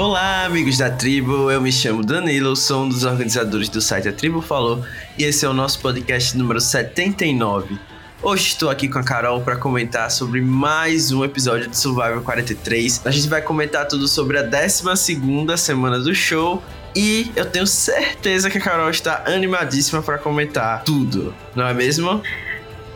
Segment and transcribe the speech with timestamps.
[0.00, 1.50] Olá, amigos da tribo.
[1.50, 4.82] Eu me chamo Danilo, sou um dos organizadores do site A Tribo Falou
[5.18, 7.78] e esse é o nosso podcast número 79.
[8.22, 13.02] Hoje estou aqui com a Carol para comentar sobre mais um episódio de Survival 43.
[13.04, 16.62] A gente vai comentar tudo sobre a 12 semana do show
[16.96, 22.22] e eu tenho certeza que a Carol está animadíssima para comentar tudo, não é mesmo?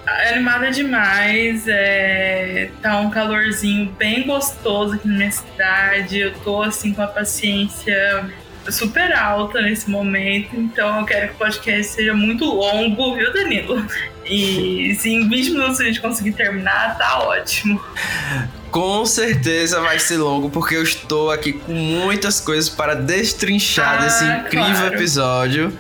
[0.07, 2.71] Animada demais, é...
[2.82, 6.18] tá um calorzinho bem gostoso aqui na minha cidade.
[6.18, 8.31] Eu tô assim com a paciência
[8.71, 13.85] super alta nesse momento, então eu quero que o podcast seja muito longo, viu, Danilo?
[14.25, 17.82] E se em 20 minutos a gente conseguir terminar, tá ótimo.
[18.74, 24.04] Com certeza vai ser longo, porque eu estou aqui com muitas coisas para destrinchar ah,
[24.04, 24.94] desse incrível claro.
[24.96, 25.72] episódio.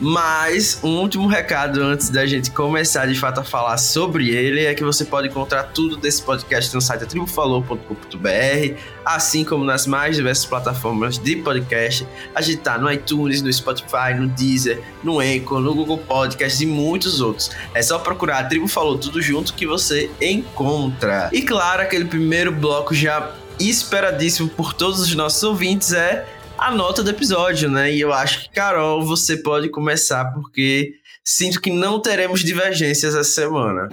[0.00, 4.72] Mas um último recado antes da gente começar de fato a falar sobre ele é
[4.72, 10.46] que você pode encontrar tudo desse podcast no site tribufalou.com.br, assim como nas mais diversas
[10.46, 12.06] plataformas de podcast.
[12.34, 16.66] A gente tá no iTunes, no Spotify, no Deezer, no Anchor, no Google Podcast e
[16.66, 17.50] muitos outros.
[17.74, 21.28] É só procurar a Tribo Falou tudo junto que você encontra.
[21.32, 27.02] E claro, aquele primeiro bloco já esperadíssimo por todos os nossos ouvintes é a nota
[27.02, 27.92] do episódio, né?
[27.92, 33.24] E eu acho que, Carol, você pode começar, porque sinto que não teremos divergências essa
[33.24, 33.88] semana.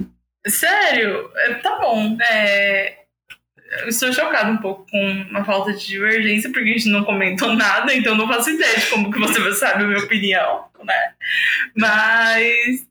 [0.47, 1.29] Sério?
[1.35, 2.17] É, tá bom.
[2.21, 2.99] É...
[3.87, 7.93] Estou chocado um pouco com a falta de divergência, porque a gente não comentou nada,
[7.93, 11.13] então não faço ideia de como que você sabe a minha opinião, né?
[11.75, 12.87] Mas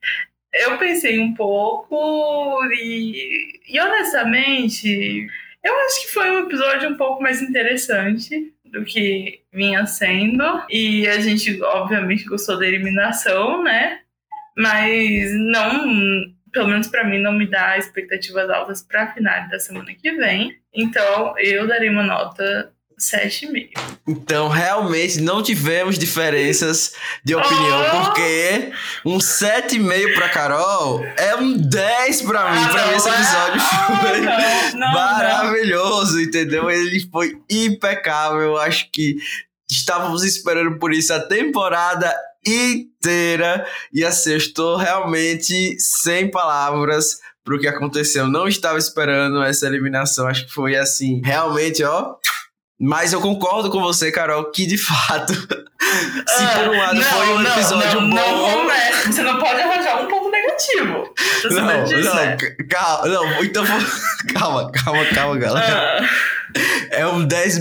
[0.52, 5.28] eu pensei um pouco e, e honestamente,
[5.64, 10.44] eu acho que foi um episódio um pouco mais interessante do que vinha sendo.
[10.68, 14.00] E a gente, obviamente, gostou da eliminação, né?
[14.56, 15.86] Mas não,
[16.52, 20.12] pelo menos para mim, não me dá expectativas altas para a final da semana que
[20.12, 20.56] vem.
[20.72, 23.70] Então, eu daria uma nota 7,5.
[24.06, 28.04] Então, realmente, não tivemos diferenças de opinião, oh!
[28.04, 28.72] porque
[29.04, 32.58] um 7,5 pra Carol é um 10 pra mim.
[32.64, 36.22] Ah, pra mim, esse episódio ah, foi não, não, maravilhoso, não.
[36.22, 36.70] entendeu?
[36.70, 38.40] Ele foi impecável.
[38.40, 39.16] Eu acho que
[39.70, 42.14] estávamos esperando por isso a temporada
[42.46, 43.66] inteira.
[43.92, 48.27] E assim, eu estou realmente sem palavras pro que aconteceu.
[48.27, 50.27] Não estava esperando essa eliminação.
[50.27, 52.16] Acho que foi assim, realmente, ó
[52.80, 57.02] mas eu concordo com você, Carol, que de fato, se ah, por um lado não,
[57.02, 58.17] foi um não, episódio não, bom.
[58.17, 61.14] Não, não, você não pode arranjar um ponto negativo.
[61.42, 62.36] Você não, não, né?
[62.68, 63.64] calma, não, então
[64.34, 66.01] calma, calma, calma, galera.
[66.01, 66.34] Ah.
[66.90, 67.58] É um 10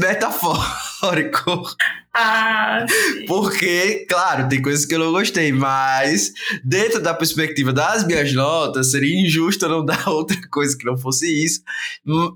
[1.04, 1.76] metafórico.
[2.14, 3.26] Ah, sim.
[3.26, 6.32] Porque, claro, tem coisas que eu não gostei, mas
[6.64, 11.28] dentro da perspectiva das minhas notas, seria injusto não dar outra coisa que não fosse
[11.44, 11.62] isso.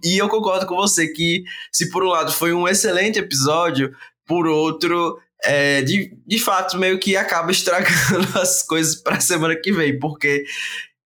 [0.03, 3.93] E eu concordo com você que, se por um lado foi um excelente episódio,
[4.25, 9.55] por outro, é, de, de fato, meio que acaba estragando as coisas para a semana
[9.55, 10.43] que vem, porque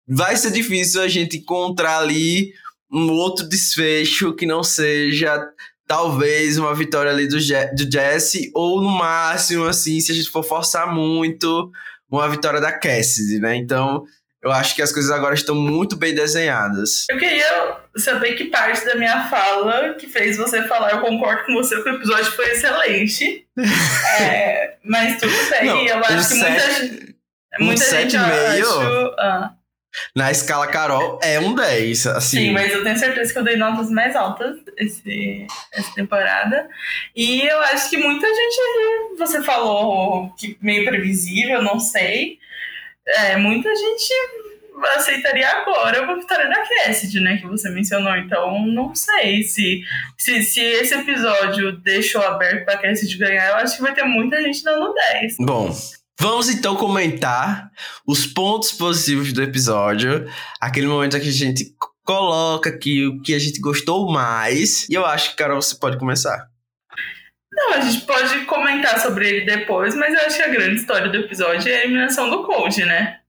[0.06, 2.52] vai ser difícil a gente encontrar ali
[2.90, 5.42] um outro desfecho que não seja
[5.88, 10.44] talvez uma vitória ali do, do Jesse, ou no máximo, assim, se a gente for
[10.44, 11.72] forçar muito,
[12.10, 13.56] uma vitória da Cassidy, né?
[13.56, 14.04] Então,
[14.44, 17.06] eu acho que as coisas agora estão muito bem desenhadas.
[17.10, 21.54] Eu queria saber que parte da minha fala que fez você falar, eu concordo com
[21.54, 23.46] você que o episódio foi excelente.
[24.20, 27.16] é, mas tudo bem, Não, eu acho que muita, gente,
[27.60, 29.14] muita um gente acha...
[29.18, 29.57] Ah.
[30.14, 32.38] Na escala Carol é um 10, assim.
[32.38, 36.68] Sim, mas eu tenho certeza que eu dei notas mais altas esse, essa temporada.
[37.14, 42.38] E eu acho que muita gente, você falou que meio previsível, não sei.
[43.06, 44.12] É, muita gente
[44.96, 48.14] aceitaria agora uma vitória da Cassidy, né, que você mencionou.
[48.16, 49.82] Então, não sei se,
[50.16, 54.40] se, se esse episódio deixou aberto pra Cassidy ganhar, eu acho que vai ter muita
[54.42, 55.36] gente dando 10.
[55.40, 55.74] Bom,
[56.20, 57.70] Vamos então comentar
[58.04, 60.28] os pontos positivos do episódio,
[60.60, 61.72] aquele momento que a gente
[62.04, 64.88] coloca aqui o que a gente gostou mais.
[64.88, 66.48] E eu acho que, Carol, você pode começar.
[67.52, 71.08] Não, a gente pode comentar sobre ele depois, mas eu acho que a grande história
[71.08, 73.20] do episódio é a eliminação do Cold, né?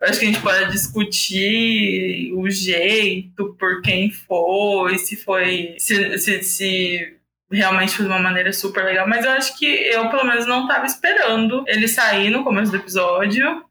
[0.00, 5.74] Eu acho que a gente pode discutir o jeito, por quem foi, se foi.
[5.78, 7.17] se, se, se
[7.50, 10.62] realmente foi de uma maneira super legal, mas eu acho que eu, pelo menos, não
[10.62, 13.64] estava esperando ele sair no começo do episódio.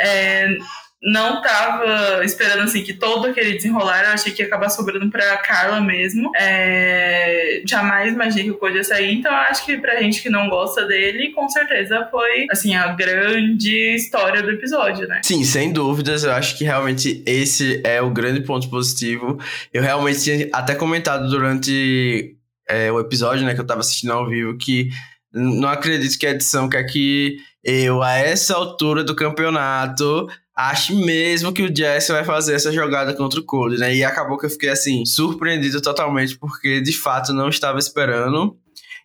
[0.00, 0.56] É,
[1.02, 5.36] não tava esperando assim que todo aquele desenrolar, eu achei que ia acabar sobrando pra
[5.36, 6.32] Carla mesmo.
[6.34, 10.30] É, jamais imaginei que o Code ia sair, então eu acho que pra gente que
[10.30, 15.20] não gosta dele, com certeza foi assim a grande história do episódio, né?
[15.22, 19.38] Sim, sem dúvidas, eu acho que realmente esse é o grande ponto positivo.
[19.72, 22.35] Eu realmente tinha até comentado durante
[22.68, 24.90] é, o episódio, né, que eu tava assistindo ao vivo, que
[25.32, 31.52] não acredito que a edição quer que eu, a essa altura do campeonato, ache mesmo
[31.52, 33.94] que o Jesse vai fazer essa jogada contra o Cody, né?
[33.94, 38.56] E acabou que eu fiquei, assim, surpreendido totalmente, porque de fato não estava esperando.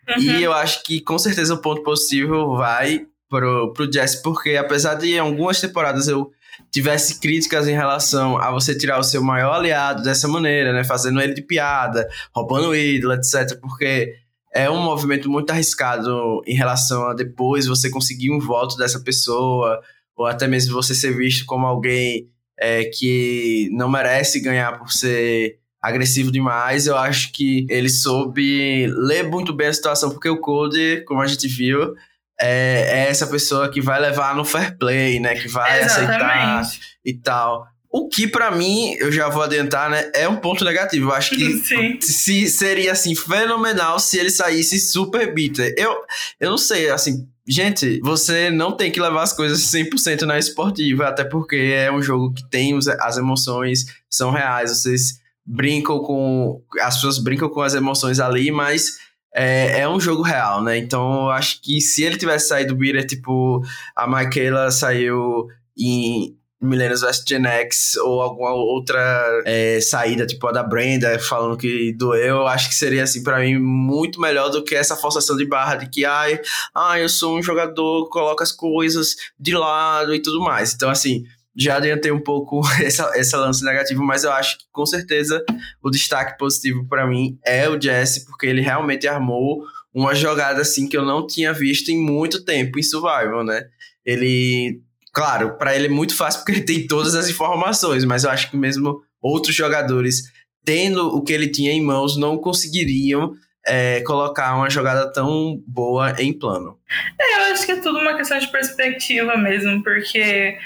[0.08, 0.22] Uhum.
[0.22, 4.96] E eu acho que com certeza o ponto positivo vai pro, pro Jesse, porque apesar
[4.96, 6.32] de em algumas temporadas eu
[6.72, 10.84] tivesse críticas em relação a você tirar o seu maior aliado dessa maneira, né?
[10.84, 13.60] Fazendo ele de piada, roubando o ídolo, etc.
[13.60, 14.14] Porque
[14.54, 19.80] é um movimento muito arriscado em relação a depois você conseguir um voto dessa pessoa,
[20.16, 22.28] ou até mesmo você ser visto como alguém
[22.60, 26.86] é, que não merece ganhar por ser agressivo demais.
[26.86, 31.28] Eu acho que ele soube ler muito bem a situação, porque o Cody, como a
[31.28, 31.96] gente viu,
[32.42, 35.36] é, é essa pessoa que vai levar no fair play, né?
[35.36, 36.22] Que vai Exatamente.
[36.22, 36.72] aceitar
[37.06, 37.68] e tal.
[37.94, 41.10] O que para mim, eu já vou adiantar, né, é um ponto negativo.
[41.10, 41.62] Eu acho que
[42.02, 45.74] se seria assim fenomenal se ele saísse super bitter.
[45.78, 45.94] Eu
[46.40, 51.08] eu não sei, assim, gente, você não tem que levar as coisas 100% na esportiva,
[51.08, 56.62] até porque é um jogo que tem os, as emoções são reais, vocês brincam com
[56.80, 59.00] as pessoas brincam com as emoções ali, mas
[59.34, 60.78] é, é um jogo real, né?
[60.78, 63.62] Então eu acho que se ele tivesse saído bitter, tipo,
[63.96, 65.48] a Michaela saiu
[65.78, 71.58] em Millennials vs Gen X ou alguma outra é, saída, tipo a da Brenda, falando
[71.58, 75.46] que doeu, acho que seria, assim, para mim, muito melhor do que essa forçação de
[75.46, 76.40] barra de que, ai,
[76.76, 80.74] ai, eu sou um jogador coloca as coisas de lado e tudo mais.
[80.74, 81.26] Então, assim,
[81.56, 85.44] já adiantei um pouco essa, essa lance negativo, mas eu acho que com certeza
[85.82, 89.64] o destaque positivo para mim é o Jesse, porque ele realmente armou
[89.94, 93.66] uma jogada assim que eu não tinha visto em muito tempo em Survival, né?
[94.06, 94.82] Ele
[95.14, 98.50] Claro, para ele é muito fácil porque ele tem todas as informações, mas eu acho
[98.50, 100.24] que mesmo outros jogadores,
[100.64, 103.34] tendo o que ele tinha em mãos, não conseguiriam
[103.68, 106.78] é, colocar uma jogada tão boa em plano.
[107.20, 110.58] É, eu acho que é tudo uma questão de perspectiva mesmo, porque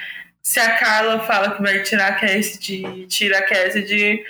[0.45, 4.23] se a Carla fala que vai tirar a Cassidy, tira a Cassidy,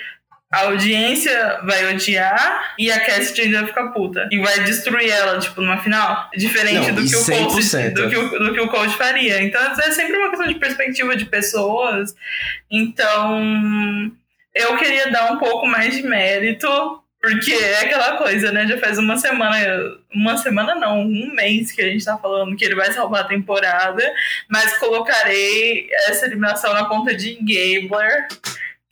[0.50, 4.26] a audiência vai odiar e a Cassidy ainda vai ficar puta.
[4.32, 6.30] E vai destruir ela, tipo, numa final.
[6.34, 9.42] Diferente Não, do, que o coach, do, que o, do que o coach faria.
[9.42, 12.14] Então é sempre uma questão de perspectiva de pessoas.
[12.70, 14.10] Então
[14.54, 17.02] eu queria dar um pouco mais de mérito.
[17.28, 18.68] Porque é aquela coisa, né?
[18.68, 19.58] Já faz uma semana,
[20.14, 23.28] uma semana não, um mês que a gente tá falando que ele vai salvar a
[23.28, 24.14] temporada,
[24.48, 28.28] mas colocarei essa eliminação na conta de Gabler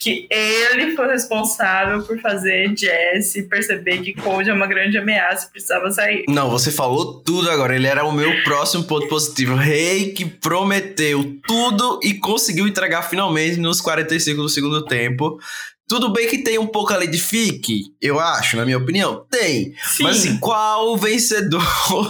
[0.04, 5.50] que ele foi responsável por fazer Jesse perceber que Code é uma grande ameaça e
[5.50, 6.24] precisava sair.
[6.28, 7.74] Não, você falou tudo agora.
[7.74, 9.54] Ele era o meu próximo ponto positivo.
[9.54, 15.38] Rei que prometeu tudo e conseguiu entregar finalmente nos 45 do segundo tempo.
[15.86, 19.26] Tudo bem que tem um pouco ali de fique, eu acho, na minha opinião.
[19.30, 19.74] Tem.
[19.84, 20.02] Sim.
[20.02, 21.62] Mas assim, qual vencedor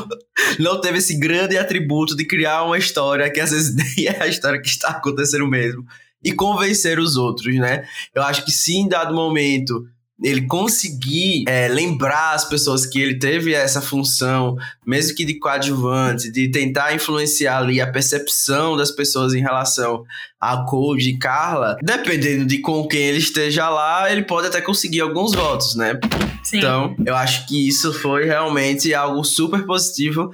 [0.60, 4.28] não teve esse grande atributo de criar uma história que às vezes nem é a
[4.28, 5.84] história que está acontecendo mesmo?
[6.24, 7.86] e convencer os outros, né?
[8.14, 9.86] Eu acho que se em dado momento
[10.22, 14.56] ele conseguir é, lembrar as pessoas que ele teve essa função,
[14.86, 20.04] mesmo que de coadjuvante, de tentar influenciar ali a percepção das pessoas em relação
[20.40, 25.00] a Code e Carla, dependendo de com quem ele esteja lá, ele pode até conseguir
[25.00, 25.98] alguns votos, né?
[26.42, 26.58] Sim.
[26.58, 30.30] Então, eu acho que isso foi realmente algo super positivo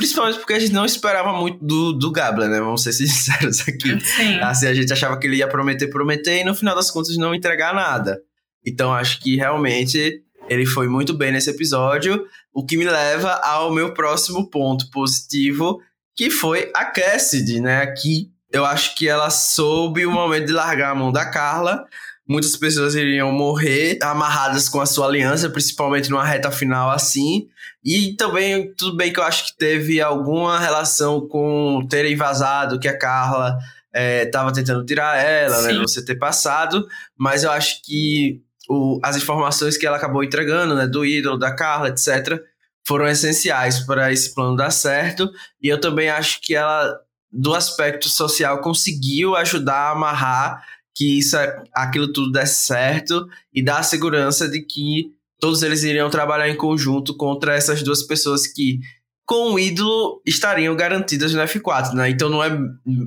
[0.00, 2.58] Principalmente porque a gente não esperava muito do, do Gabler, né?
[2.58, 4.00] Vamos ser sinceros aqui.
[4.00, 4.40] Sim.
[4.40, 7.34] Assim, a gente achava que ele ia prometer, prometer e no final das contas não
[7.34, 8.18] entregar nada.
[8.66, 13.72] Então acho que realmente ele foi muito bem nesse episódio, o que me leva ao
[13.72, 15.80] meu próximo ponto positivo,
[16.16, 17.82] que foi a Cassidy, né?
[17.82, 21.84] Aqui eu acho que ela soube o momento de largar a mão da Carla.
[22.28, 27.48] Muitas pessoas iriam morrer amarradas com a sua aliança, principalmente numa reta final assim.
[27.84, 32.88] E também, tudo bem que eu acho que teve alguma relação com terem vazado, que
[32.88, 33.56] a Carla
[33.92, 35.74] estava é, tentando tirar ela, né?
[35.74, 36.86] Você ter passado,
[37.16, 40.86] mas eu acho que o, as informações que ela acabou entregando, né?
[40.86, 42.40] Do ídolo, da Carla, etc.,
[42.86, 45.28] foram essenciais para esse plano dar certo.
[45.60, 46.96] E eu também acho que ela,
[47.32, 51.36] do aspecto social, conseguiu ajudar a amarrar que isso,
[51.74, 56.56] aquilo tudo desse certo e dar a segurança de que todos eles iriam trabalhar em
[56.56, 58.78] conjunto contra essas duas pessoas que,
[59.26, 62.10] com o ídolo, estariam garantidas no F4, né?
[62.10, 62.50] Então não é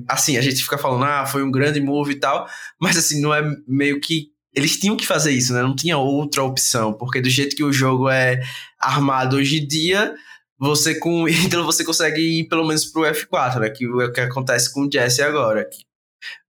[0.08, 2.46] assim, a gente fica falando, ah, foi um grande move e tal,
[2.80, 4.33] mas assim, não é meio que.
[4.54, 5.62] Eles tinham que fazer isso, né?
[5.62, 8.40] Não tinha outra opção, porque do jeito que o jogo é
[8.78, 10.14] armado hoje em dia,
[10.58, 13.70] você com o ídolo você consegue ir pelo menos pro F4, né?
[13.70, 15.84] Que é o que acontece com o Jesse agora, que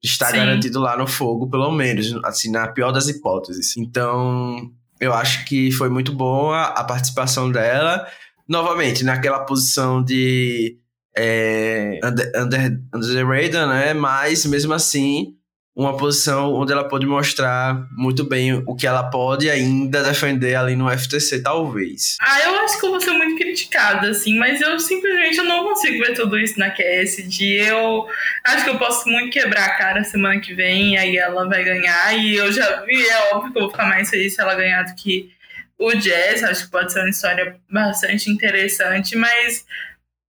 [0.04, 0.38] está Sim.
[0.38, 3.76] garantido lá no fogo, pelo menos, assim, na pior das hipóteses.
[3.78, 8.08] Então, Eu acho que foi muito boa a participação dela.
[8.48, 10.78] Novamente, naquela posição de
[11.18, 13.94] é, under, under, underrated, né?
[13.94, 15.35] Mas mesmo assim,
[15.76, 20.74] uma posição onde ela pode mostrar muito bem o que ela pode ainda defender ali
[20.74, 22.16] no FTC, talvez.
[22.22, 25.66] Ah, eu acho que eu vou ser muito criticada, assim, mas eu simplesmente eu não
[25.66, 27.70] consigo ver tudo isso na CSD.
[27.70, 28.08] Eu
[28.46, 32.18] acho que eu posso muito quebrar a cara semana que vem, aí ela vai ganhar,
[32.18, 34.84] e eu já vi, é óbvio que eu vou ficar mais feliz se ela ganhar
[34.84, 35.30] do que
[35.78, 39.66] o Jazz, acho que pode ser uma história bastante interessante, mas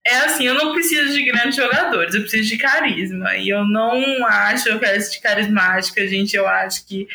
[0.06, 3.36] é assim, eu não preciso de grandes jogadores, eu preciso de carisma.
[3.36, 7.08] E eu não acho que essa de carismática, gente, eu acho que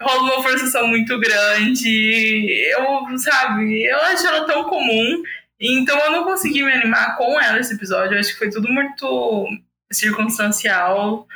[0.00, 2.46] rola uma forçação muito grande.
[2.70, 5.22] Eu, sabe, eu acho ela tão comum.
[5.60, 8.14] Então eu não consegui me animar com ela esse episódio.
[8.14, 9.46] Eu acho que foi tudo muito
[9.92, 11.26] circunstancial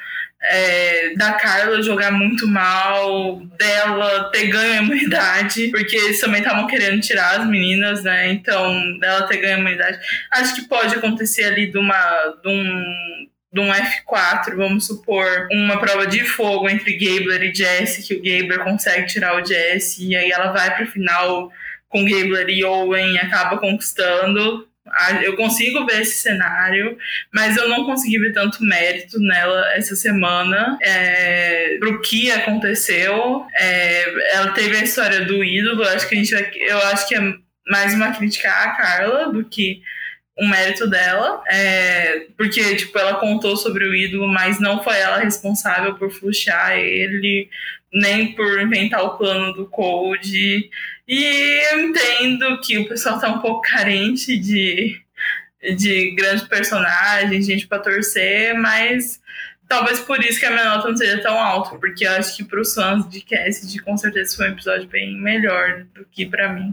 [0.45, 6.67] é, da Carla jogar muito mal, dela ter ganho a imunidade, porque eles também estavam
[6.67, 8.31] querendo tirar as meninas, né?
[8.31, 9.99] Então, dela ter ganho a imunidade.
[10.31, 12.37] Acho que pode acontecer ali de uma.
[12.43, 18.03] De um, de um F4, vamos supor, uma prova de fogo entre Gabler e Jesse,
[18.03, 21.53] que o Gabler consegue tirar o Jesse, e aí ela vai pro final
[21.89, 24.69] com Gabler e Owen acaba conquistando.
[25.23, 26.99] Eu consigo ver esse cenário,
[27.33, 33.47] mas eu não consegui ver tanto mérito nela essa semana é, pro que aconteceu.
[33.55, 37.35] É, ela teve a história do ídolo, acho que a gente eu acho que é
[37.67, 39.81] mais uma crítica à Carla do que
[40.39, 45.19] um mérito dela, é, porque tipo ela contou sobre o ídolo, mas não foi ela
[45.19, 47.49] responsável por fluxar ele,
[47.93, 50.69] nem por inventar o plano do Code.
[51.07, 54.99] E eu entendo que o pessoal tá um pouco carente de,
[55.77, 59.21] de grandes personagens, gente para torcer, mas
[59.69, 62.45] talvez por isso que a minha nota não seja tão alta, porque eu acho que
[62.45, 66.53] para os fãs de Cassidy, com certeza foi um episódio bem melhor do que para
[66.53, 66.71] mim.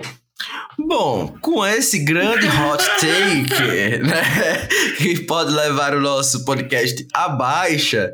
[0.78, 8.14] Bom, com esse grande hot take, né, que pode levar o nosso podcast à baixa.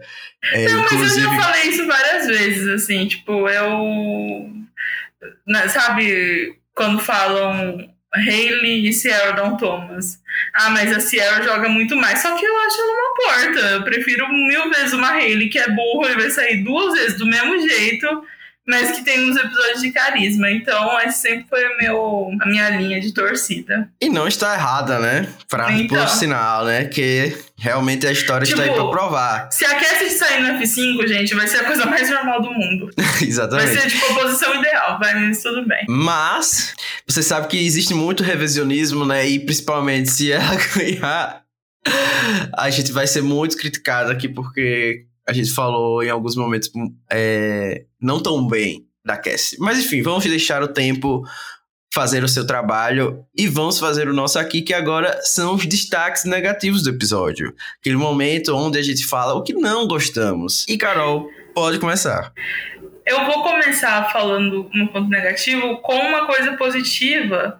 [0.51, 0.99] É, não, inclusive...
[0.99, 4.57] mas eu já falei isso várias vezes, assim, tipo, eu
[5.69, 10.21] sabe, quando falam Hayley e Sierra Dawn Thomas.
[10.53, 12.19] Ah, mas a Sierra joga muito mais.
[12.19, 13.59] Só que eu acho ela uma porta.
[13.75, 17.25] Eu prefiro mil vezes uma Hayley que é burra e vai sair duas vezes do
[17.25, 18.23] mesmo jeito
[18.67, 20.51] mas que tem uns episódios de carisma.
[20.51, 23.89] Então, esse sempre foi o meu, a minha linha de torcida.
[24.01, 25.27] E não está errada, né?
[25.47, 26.85] Pra, então, por sinal, né?
[26.85, 29.49] Que realmente a história tipo, está aí pra provar.
[29.51, 32.89] Se a Cassie sair no F5, gente, vai ser a coisa mais normal do mundo.
[33.21, 33.73] Exatamente.
[33.73, 35.85] Vai ser, tipo, a posição ideal, vai, mas tudo bem.
[35.87, 36.75] Mas,
[37.07, 39.27] você sabe que existe muito revisionismo, né?
[39.27, 41.41] E principalmente se ela ganhar,
[42.53, 46.71] a gente vai ser muito criticado aqui porque a gente falou em alguns momentos
[47.11, 49.57] é, não tão bem da Cassie.
[49.59, 51.23] Mas enfim, vamos deixar o tempo
[51.93, 56.25] fazer o seu trabalho e vamos fazer o nosso aqui, que agora são os destaques
[56.25, 57.53] negativos do episódio.
[57.79, 60.65] Aquele momento onde a gente fala o que não gostamos.
[60.67, 62.31] E Carol, pode começar.
[63.05, 67.57] Eu vou começar falando um ponto negativo com uma coisa positiva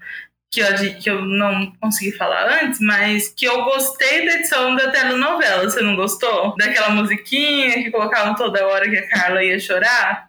[0.51, 0.68] que eu,
[1.00, 5.63] que eu não consegui falar antes, mas que eu gostei da edição da telenovela.
[5.63, 6.56] Você não gostou?
[6.58, 10.27] Daquela musiquinha que colocavam toda hora que a Carla ia chorar?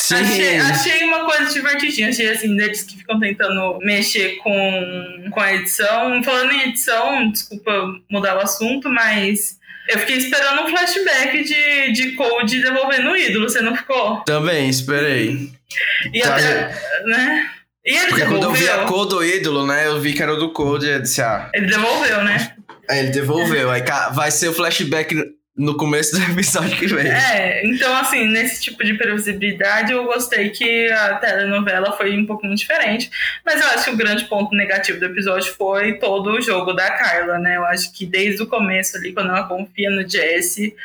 [0.00, 0.14] Sim.
[0.14, 2.08] Achei, achei uma coisa divertidinha.
[2.08, 6.22] Achei assim, deles que ficam tentando mexer com, com a edição.
[6.22, 12.12] Falando em edição, desculpa mudar o assunto, mas eu fiquei esperando um flashback de, de
[12.12, 13.48] Code devolvendo o ídolo.
[13.48, 14.20] Você não ficou?
[14.24, 15.50] Também, esperei.
[16.12, 16.36] E tá.
[16.36, 16.74] até,
[17.04, 17.50] né?
[17.88, 18.48] E ele Porque devolveu?
[18.50, 19.86] quando eu vi a cor do ídolo, né?
[19.86, 21.48] Eu vi que era do Code e eu disse, ah.
[21.54, 22.54] Ele devolveu, né?
[22.88, 23.70] Aí ele devolveu.
[23.70, 25.14] Aí vai ser o flashback
[25.56, 27.08] no começo do episódio que vem.
[27.08, 32.54] É, então assim, nesse tipo de previsibilidade eu gostei que a telenovela foi um pouquinho
[32.54, 33.10] diferente,
[33.44, 36.90] mas eu acho que o grande ponto negativo do episódio foi todo o jogo da
[36.90, 37.56] Carla, né?
[37.56, 40.76] Eu acho que desde o começo ali, quando ela confia no Jesse,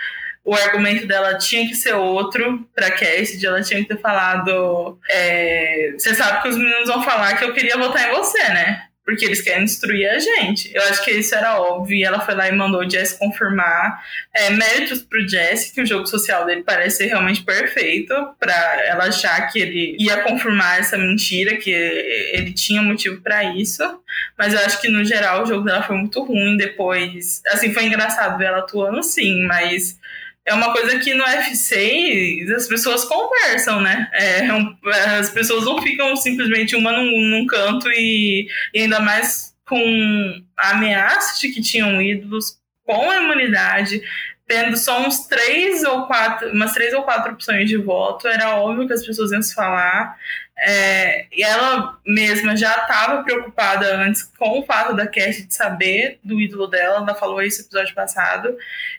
[0.46, 5.00] o argumento dela tinha que ser outro pra Cassidy, ela tinha que ter falado.
[5.10, 8.84] É, você sabe que os meninos vão falar que eu queria votar em você, né?
[9.06, 10.74] Porque eles querem destruir a gente.
[10.74, 11.98] Eu acho que isso era óbvio.
[11.98, 14.02] E ela foi lá e mandou o Jess confirmar.
[14.34, 18.14] É, méritos pro Jess, que o jogo social dele parece ser realmente perfeito.
[18.40, 18.54] para
[18.86, 23.84] ela achar que ele ia confirmar essa mentira, que ele tinha motivo para isso.
[24.38, 26.56] Mas eu acho que no geral o jogo dela foi muito ruim.
[26.56, 27.42] Depois.
[27.48, 29.98] Assim, foi engraçado ver ela atuando, sim, mas
[30.46, 34.10] é uma coisa que no F6 as pessoas conversam, né?
[34.14, 39.56] É, é, as pessoas não ficam simplesmente uma num, num canto e, e, ainda mais
[39.66, 44.02] com a ameaça de que tinham ídolos com a imunidade,
[44.46, 48.86] tendo só uns três ou quatro, umas três ou quatro opções de voto, era óbvio
[48.86, 50.18] que as pessoas iam se falar.
[50.65, 56.20] É, e ela mesma já estava preocupada antes com o fato da Cash de saber
[56.24, 58.55] do ídolo dela, ela falou isso no episódio passado.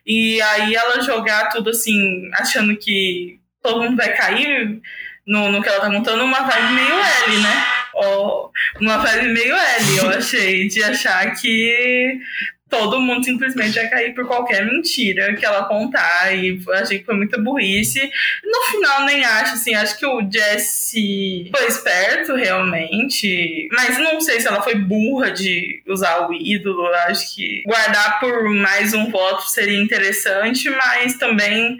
[0.06, 4.82] E aí ela jogar tudo assim, achando que todo mundo vai cair
[5.26, 7.66] no, no que ela tá montando, uma vibe meio L, né?
[7.94, 12.20] Ou uma vibe meio L, eu achei, de achar que
[12.68, 16.34] todo mundo simplesmente vai cair por qualquer mentira que ela contar.
[16.34, 18.00] E achei que foi muita burrice.
[18.42, 23.68] No final, nem acho, assim, acho que o Jesse foi esperto, realmente.
[23.72, 26.86] Mas não sei se ela foi burra de usar o ídolo.
[27.06, 31.78] Acho que guardar por mais um voto seria interessante, mas também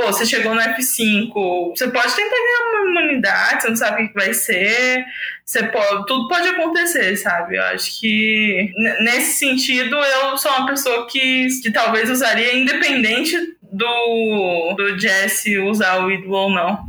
[0.00, 1.32] pô, você chegou no F5,
[1.76, 5.04] você pode tentar ganhar uma imunidade, você não sabe o que vai ser,
[5.50, 7.56] você pode, tudo pode acontecer, sabe?
[7.56, 14.74] Eu acho que nesse sentido eu sou uma pessoa que, que talvez usaria independente do,
[14.76, 16.84] do Jesse usar o ídolo ou não.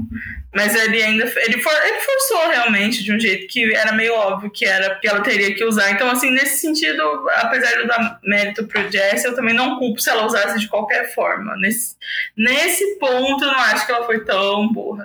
[0.54, 4.52] Mas ele ainda ele, for, ele forçou realmente de um jeito que era meio óbvio
[4.52, 5.90] que era que ela teria que usar.
[5.90, 7.02] Então, assim, nesse sentido,
[7.38, 10.68] apesar de eu dar mérito pro Jess, eu também não culpo se ela usasse de
[10.68, 11.56] qualquer forma.
[11.58, 11.96] Nesse,
[12.38, 15.04] nesse ponto, eu não acho que ela foi tão burra.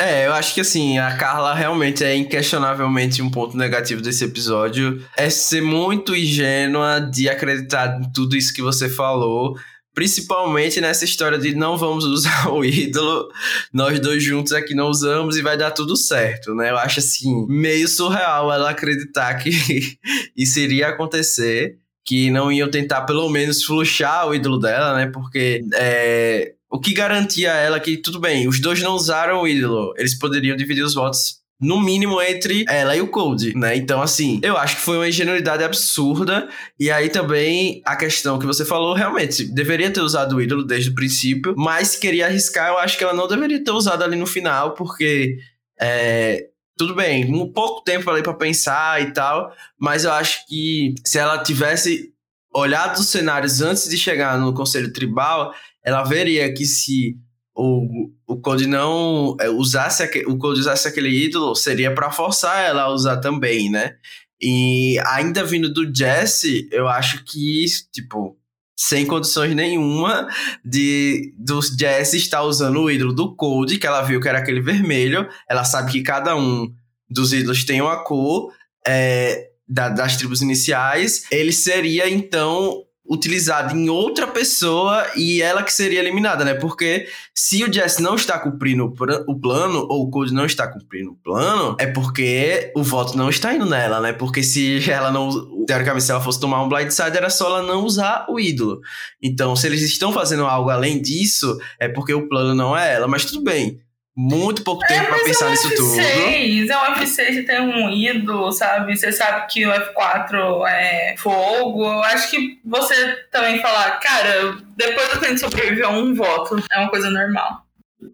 [0.00, 5.04] É, eu acho que assim, a Carla realmente é inquestionavelmente um ponto negativo desse episódio.
[5.14, 9.54] É ser muito ingênua de acreditar em tudo isso que você falou.
[9.94, 13.28] Principalmente nessa história de não vamos usar o ídolo,
[13.74, 16.70] nós dois juntos aqui não usamos e vai dar tudo certo, né?
[16.70, 19.50] Eu acho assim, meio surreal ela acreditar que
[20.34, 21.76] isso iria acontecer,
[22.06, 25.10] que não iam tentar pelo menos fluxar o ídolo dela, né?
[25.12, 29.48] Porque é, o que garantia a ela que, tudo bem, os dois não usaram o
[29.48, 33.76] ídolo, eles poderiam dividir os votos no mínimo entre ela e o Code, né?
[33.76, 36.48] Então, assim, eu acho que foi uma ingenuidade absurda.
[36.78, 40.88] E aí também a questão que você falou, realmente, deveria ter usado o ídolo desde
[40.88, 44.26] o princípio, mas queria arriscar, eu acho que ela não deveria ter usado ali no
[44.26, 45.36] final, porque
[45.78, 46.46] é,
[46.78, 51.18] tudo bem, um pouco tempo ali para pensar e tal, mas eu acho que se
[51.18, 52.10] ela tivesse
[52.54, 57.16] olhado os cenários antes de chegar no Conselho Tribal, ela veria que se
[57.54, 62.82] o, o Code não é, usasse o Code usasse aquele ídolo, seria para forçar ela
[62.82, 63.96] a usar também, né?
[64.40, 68.38] E ainda vindo do Jesse, eu acho que, tipo,
[68.74, 70.26] sem condições nenhuma
[70.64, 74.62] de do Jesse estar usando o ídolo do Code, que ela viu que era aquele
[74.62, 75.28] vermelho.
[75.48, 76.72] Ela sabe que cada um
[77.08, 78.50] dos ídolos tem uma cor
[78.86, 81.24] é, da, das tribos iniciais.
[81.30, 86.54] Ele seria, então, utilizado em outra pessoa e ela que seria eliminada, né?
[86.54, 91.10] Porque se o Jess não está cumprindo o plano, ou o Code não está cumprindo
[91.10, 94.12] o plano, é porque o voto não está indo nela, né?
[94.12, 95.64] Porque se ela não.
[95.66, 98.80] Teoricamente, se ela fosse tomar um blindside, era só ela não usar o ídolo.
[99.20, 103.08] Então, se eles estão fazendo algo além disso, é porque o plano não é ela.
[103.08, 103.80] Mas tudo bem
[104.20, 106.00] muito pouco tempo é, pra pensar é nisso F6, tudo.
[106.00, 108.94] É um F6 que tem um ídolo, sabe?
[108.94, 111.84] Você sabe que o F4 é fogo.
[111.84, 116.62] Eu acho que você também falar, cara, depois eu tenho que sobreviver a um voto,
[116.70, 117.64] é uma coisa normal.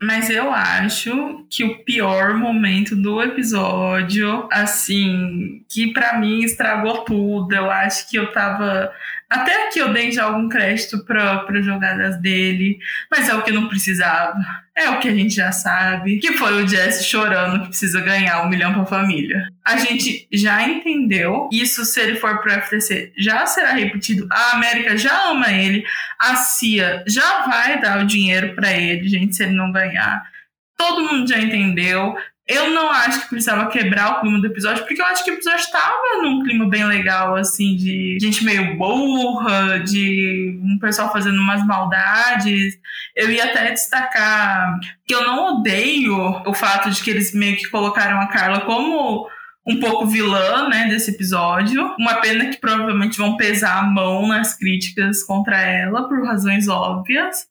[0.03, 7.53] Mas eu acho que o pior momento do episódio, assim, que para mim estragou tudo.
[7.53, 8.92] Eu acho que eu tava
[9.29, 12.79] até aqui eu dei já algum crédito para jogadas dele,
[13.11, 14.65] mas é o que não precisava.
[14.76, 18.42] É o que a gente já sabe, que foi o Jesse chorando que precisa ganhar
[18.42, 19.48] um milhão para a família.
[19.64, 24.28] A gente já entendeu, isso se ele for pro FTC já será repetido.
[24.30, 25.82] A América já ama ele,
[26.18, 30.22] a CIA já vai dar o dinheiro para ele, gente, se ele não ganhar.
[30.76, 32.14] Todo mundo já entendeu.
[32.48, 35.35] Eu não acho que precisava quebrar o clima do episódio, porque eu acho que o
[35.35, 41.40] episódio estava num clima bem legal, assim, de gente meio burra, de um pessoal fazendo
[41.40, 42.78] umas maldades.
[43.16, 47.68] Eu ia até destacar que eu não odeio o fato de que eles meio que
[47.68, 49.28] colocaram a Carla como
[49.66, 51.96] um pouco vilã, né, desse episódio.
[51.98, 57.48] Uma pena que provavelmente vão pesar a mão nas críticas contra ela, por razões óbvias.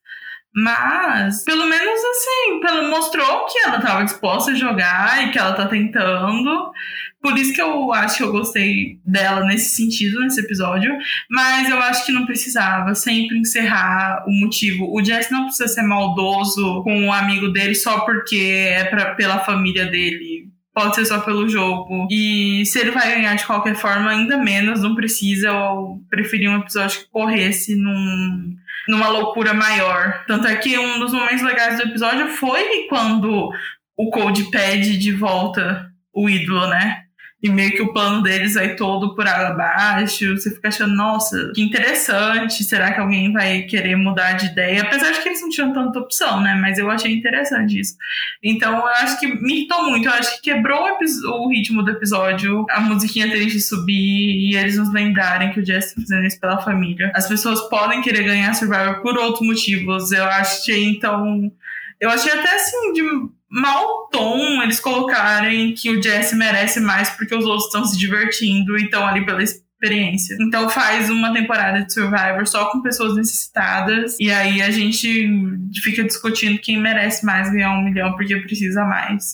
[0.56, 5.52] Mas, pelo menos assim, pelo, mostrou que ela estava disposta a jogar e que ela
[5.52, 6.72] tá tentando.
[7.22, 10.96] Por isso que eu acho que eu gostei dela nesse sentido, nesse episódio.
[11.30, 14.96] Mas eu acho que não precisava sempre encerrar o motivo.
[14.96, 19.14] O Jess não precisa ser maldoso com o um amigo dele só porque é pra,
[19.16, 22.08] pela família dele pode ser só pelo jogo.
[22.12, 25.48] E se ele vai ganhar de qualquer forma, ainda menos, não precisa.
[25.48, 28.58] Eu preferi um episódio que corresse num
[28.88, 30.24] numa loucura maior.
[30.28, 33.50] Tanto é que um dos momentos legais do episódio foi quando
[33.98, 37.05] o Cold pede de volta o ídolo, né?
[37.46, 40.36] E meio que o plano deles vai todo por água abaixo.
[40.36, 42.64] Você fica achando, nossa, que interessante.
[42.64, 44.82] Será que alguém vai querer mudar de ideia?
[44.82, 46.56] Apesar de que eles não tinham tanta opção, né?
[46.56, 47.96] Mas eu achei interessante isso.
[48.42, 50.08] Então eu acho que me irritou muito.
[50.08, 54.80] Eu acho que quebrou o, o ritmo do episódio, a musiquinha triste subir e eles
[54.80, 57.12] nos lembrarem que o Jesse tá fazendo isso pela família.
[57.14, 60.12] As pessoas podem querer ganhar Survivor por outros motivos.
[60.12, 61.52] Eu achei, então.
[62.00, 63.04] Eu achei até assim, de
[63.56, 68.78] mau tom eles colocarem que o Jesse merece mais porque os outros estão se divertindo
[68.78, 70.36] e estão ali pela experiência.
[70.42, 75.30] Então faz uma temporada de Survivor só com pessoas necessitadas e aí a gente
[75.82, 79.32] fica discutindo quem merece mais ganhar um milhão porque precisa mais.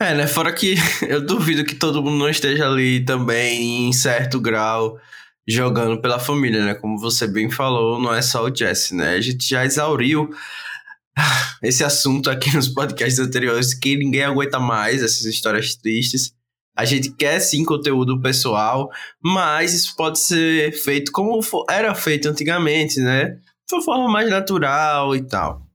[0.00, 0.26] É, né?
[0.26, 0.76] Fora que
[1.06, 4.98] eu duvido que todo mundo não esteja ali também em certo grau
[5.46, 6.74] jogando pela família, né?
[6.74, 9.14] Como você bem falou, não é só o Jesse, né?
[9.14, 10.30] A gente já exauriu
[11.62, 16.32] esse assunto aqui nos podcasts anteriores que ninguém aguenta mais essas histórias tristes.
[16.76, 18.88] A gente quer sim conteúdo pessoal,
[19.22, 23.36] mas isso pode ser feito como era feito antigamente, né?
[23.68, 25.66] De uma forma mais natural e tal.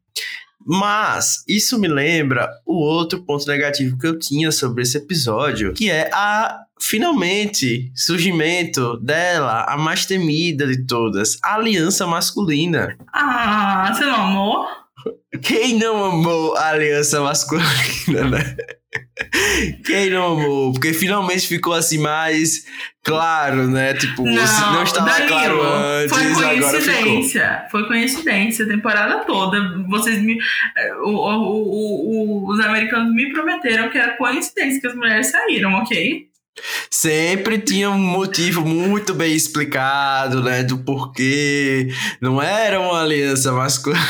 [0.66, 5.90] Mas isso me lembra o outro ponto negativo que eu tinha sobre esse episódio, que
[5.90, 12.98] é a finalmente surgimento dela, a mais temida de todas, a aliança masculina.
[13.14, 14.83] Ah, não amou?
[15.42, 18.56] Quem não amou a aliança masculina, né?
[19.86, 20.74] Quem não amou?
[20.74, 22.66] Porque finalmente ficou assim mais
[23.04, 23.94] claro, né?
[23.94, 27.68] Tipo, não, não estava Danilo, claro antes, foi coincidência.
[27.72, 29.60] Foi coincidência a temporada toda.
[29.89, 30.38] Vocês me.
[31.04, 36.28] O, o, o, os americanos me prometeram que era coincidência que as mulheres saíram, ok?
[36.89, 40.63] Sempre tinha um motivo muito bem explicado, né?
[40.63, 41.89] Do porquê.
[42.22, 44.04] Não era uma aliança masculina.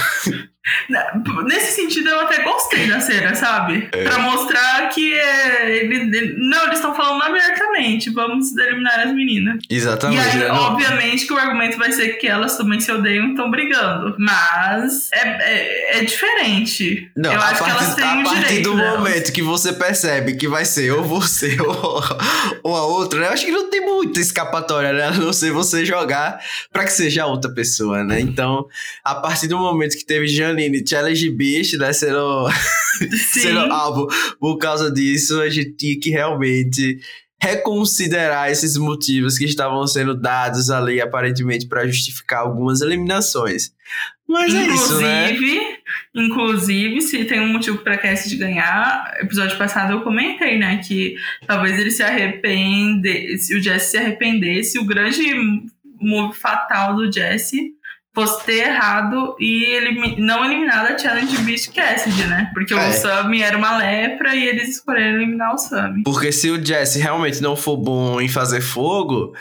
[1.46, 3.90] Nesse sentido, eu até gostei da cena, sabe?
[3.92, 4.04] É.
[4.04, 9.60] Pra mostrar que é, ele, ele, não, eles estão falando abertamente, vamos eliminar as meninas.
[9.70, 10.26] Exatamente.
[10.26, 10.52] E aí, né?
[10.52, 14.16] obviamente, que o argumento vai ser que elas também se odeiam e estão brigando.
[14.18, 17.12] Mas é, é, é, diferente.
[17.16, 19.00] Não, eu acho partir, que elas têm A partir do delas.
[19.00, 22.04] momento que você percebe que vai ser ou você ou,
[22.64, 23.28] ou a outra, né?
[23.28, 25.08] eu acho que não tem muita escapatória, né?
[25.08, 26.40] A não ser você jogar
[26.72, 28.22] pra que seja outra pessoa, né?
[28.22, 28.66] Então,
[29.04, 31.92] a partir do momento que teve Jean Janine, Challenge Beast, né?
[31.94, 32.48] Sendo,
[33.32, 34.08] sendo alvo.
[34.40, 37.00] Por causa disso, a gente tinha que realmente
[37.42, 43.74] reconsiderar esses motivos que estavam sendo dados ali, aparentemente, para justificar algumas eliminações.
[44.26, 45.78] Mas inclusive, é isso, né?
[46.16, 51.78] Inclusive, se tem um motivo para Cassie ganhar, episódio passado eu comentei, né, que talvez
[51.78, 55.24] ele se arrepende, se o Jesse se arrependesse, o grande
[56.00, 57.74] move fatal do Jesse
[58.14, 62.52] fosse ter errado e ele não eliminar a Challenge Beast Cassidy, né?
[62.54, 62.90] Porque é.
[62.90, 66.04] o Sammy era uma lepra e eles escolheram eliminar o Sammy.
[66.04, 69.34] Porque se o Jesse realmente não for bom em fazer fogo,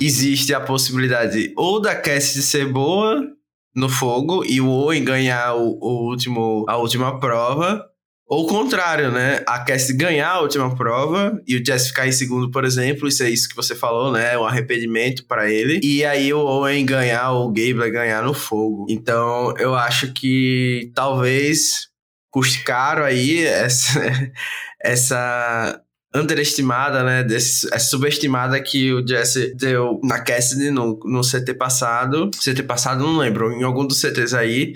[0.00, 3.26] existe a possibilidade ou da Cassidy ser boa
[3.74, 7.84] no fogo e o Owen ganhar o, o último, a última prova,
[8.28, 9.42] ou o contrário, né?
[9.46, 13.22] A Cass ganhar a última prova e o Jess ficar em segundo, por exemplo, isso
[13.22, 14.36] é isso que você falou, né?
[14.36, 15.80] Um arrependimento para ele.
[15.82, 18.84] E aí o Owen ganhar, ou o Gable ganhar no fogo.
[18.90, 21.88] Então eu acho que talvez
[22.30, 23.98] custe caro aí essa,
[24.78, 25.80] essa
[26.14, 27.26] underestimada, né?
[27.34, 32.30] Essa subestimada que o Jesse deu na Cassidy no, no CT passado.
[32.32, 34.74] CT passado, não lembro, em algum dos CTs aí.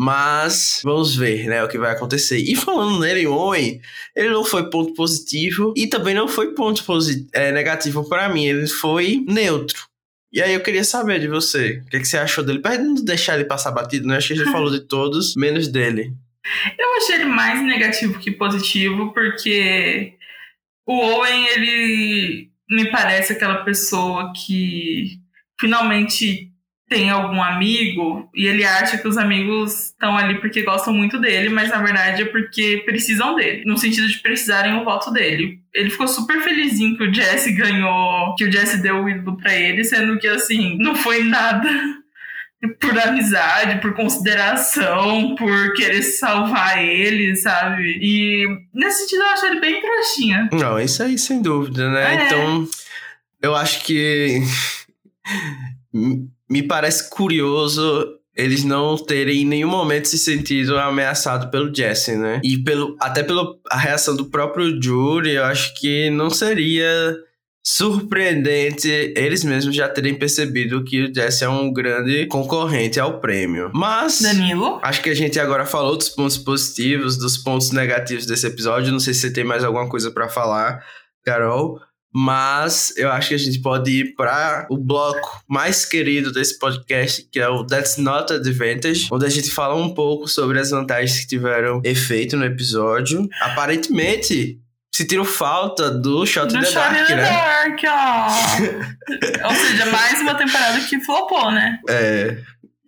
[0.00, 2.38] Mas vamos ver, né, o que vai acontecer.
[2.38, 3.80] E falando nele, Owen,
[4.14, 6.84] ele não foi ponto positivo e também não foi ponto
[7.32, 8.46] é, negativo para mim.
[8.46, 9.88] Ele foi neutro.
[10.32, 12.60] E aí eu queria saber de você, o que, que você achou dele?
[12.60, 14.18] Pra não deixar ele passar batido, né?
[14.18, 16.12] Acho que a gente falou de todos, menos dele.
[16.78, 20.14] Eu achei ele mais negativo que positivo, porque
[20.86, 25.18] o Owen, ele me parece aquela pessoa que
[25.58, 26.47] finalmente
[26.88, 31.50] tem algum amigo e ele acha que os amigos estão ali porque gostam muito dele,
[31.50, 35.60] mas na verdade é porque precisam dele, no sentido de precisarem o voto dele.
[35.74, 39.54] Ele ficou super felizinho que o Jesse ganhou, que o Jesse deu o ídolo pra
[39.54, 41.68] ele, sendo que assim, não foi nada
[42.80, 47.98] por amizade, por consideração, por querer salvar ele, sabe?
[48.00, 50.48] E nesse sentido eu acho ele bem trouxinha.
[50.52, 52.14] Não, isso aí sem dúvida, né?
[52.14, 52.26] É.
[52.26, 52.66] Então,
[53.42, 54.40] eu acho que
[56.48, 62.40] me parece curioso eles não terem em nenhum momento se sentido ameaçado pelo Jesse, né?
[62.44, 67.16] E pelo, até pela reação do próprio Jury, eu acho que não seria
[67.66, 73.72] surpreendente eles mesmos já terem percebido que o Jesse é um grande concorrente ao prêmio.
[73.74, 78.46] Mas Danilo, acho que a gente agora falou dos pontos positivos, dos pontos negativos desse
[78.46, 78.92] episódio.
[78.92, 80.82] Não sei se você tem mais alguma coisa para falar,
[81.24, 81.80] Carol.
[82.12, 87.28] Mas eu acho que a gente pode ir para o bloco mais querido desse podcast,
[87.30, 91.20] que é o That's Not Advantage, onde a gente fala um pouco sobre as vantagens
[91.20, 93.28] que tiveram efeito no episódio.
[93.42, 94.58] Aparentemente,
[94.98, 97.22] se tirou falta do Shot do in the Shot Dark, in the né?
[97.22, 99.46] Dark, ó.
[99.48, 101.78] Ou seja, mais uma temporada que flopou, né?
[101.88, 102.38] É.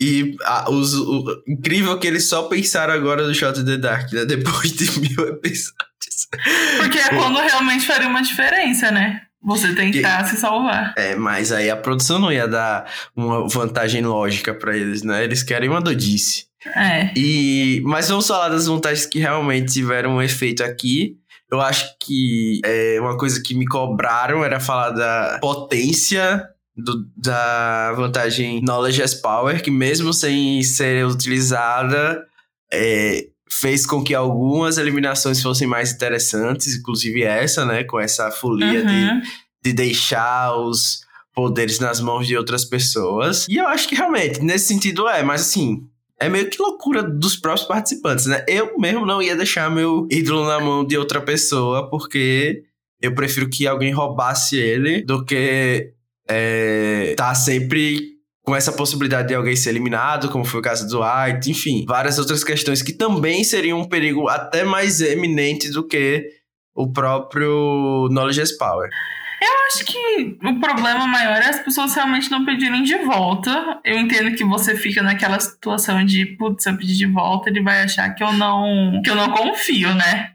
[0.01, 4.11] E a, os, o, incrível que eles só pensaram agora do Shot in the Dark,
[4.13, 4.25] né?
[4.25, 5.73] Depois de mil episódios.
[6.79, 9.23] Porque é quando realmente faria uma diferença, né?
[9.43, 10.93] Você tentar se salvar.
[10.97, 15.25] É, mas aí a produção não ia dar uma vantagem lógica pra eles, né?
[15.25, 16.45] Eles querem uma dodice.
[16.77, 17.11] É.
[17.17, 21.17] E, mas vamos falar das vantagens que realmente tiveram um efeito aqui.
[21.51, 27.93] Eu acho que é, uma coisa que me cobraram era falar da potência do, da
[27.93, 32.23] vantagem Knowledge as Power, que mesmo sem ser utilizada,
[32.73, 33.27] é,
[33.61, 37.85] fez com que algumas eliminações fossem mais interessantes, inclusive essa, né?
[37.85, 39.21] Com essa folia Uhum.
[39.21, 39.27] de,
[39.65, 41.01] de deixar os
[41.35, 43.47] poderes nas mãos de outras pessoas.
[43.49, 45.83] E eu acho que realmente, nesse sentido é, mas assim,
[46.19, 48.45] é meio que loucura dos próprios participantes, né?
[48.49, 52.63] Eu mesmo não ia deixar meu ídolo na mão de outra pessoa, porque
[53.01, 55.93] eu prefiro que alguém roubasse ele do que
[56.29, 58.20] é, tá sempre
[58.51, 62.19] com essa possibilidade de alguém ser eliminado, como foi o caso do White, enfim, várias
[62.19, 66.29] outras questões que também seriam um perigo até mais eminente do que
[66.75, 68.91] o próprio Knowledge Power.
[69.41, 73.79] Eu acho que o problema maior é as pessoas realmente não pedirem de volta.
[73.85, 77.63] Eu entendo que você fica naquela situação de, putz, se eu pedir de volta, ele
[77.63, 80.33] vai achar que eu não, que eu não confio, né?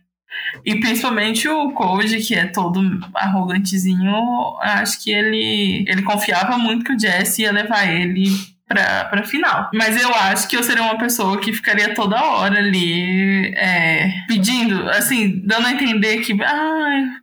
[0.63, 2.81] E principalmente o Code, que é todo
[3.13, 4.13] arrogantezinho,
[4.61, 8.29] acho que ele, ele confiava muito que o Jesse ia levar ele
[8.67, 9.69] pra, pra final.
[9.73, 14.89] Mas eu acho que eu seria uma pessoa que ficaria toda hora ali é, pedindo,
[14.89, 16.33] assim, dando a entender que.
[16.43, 17.19] Ah,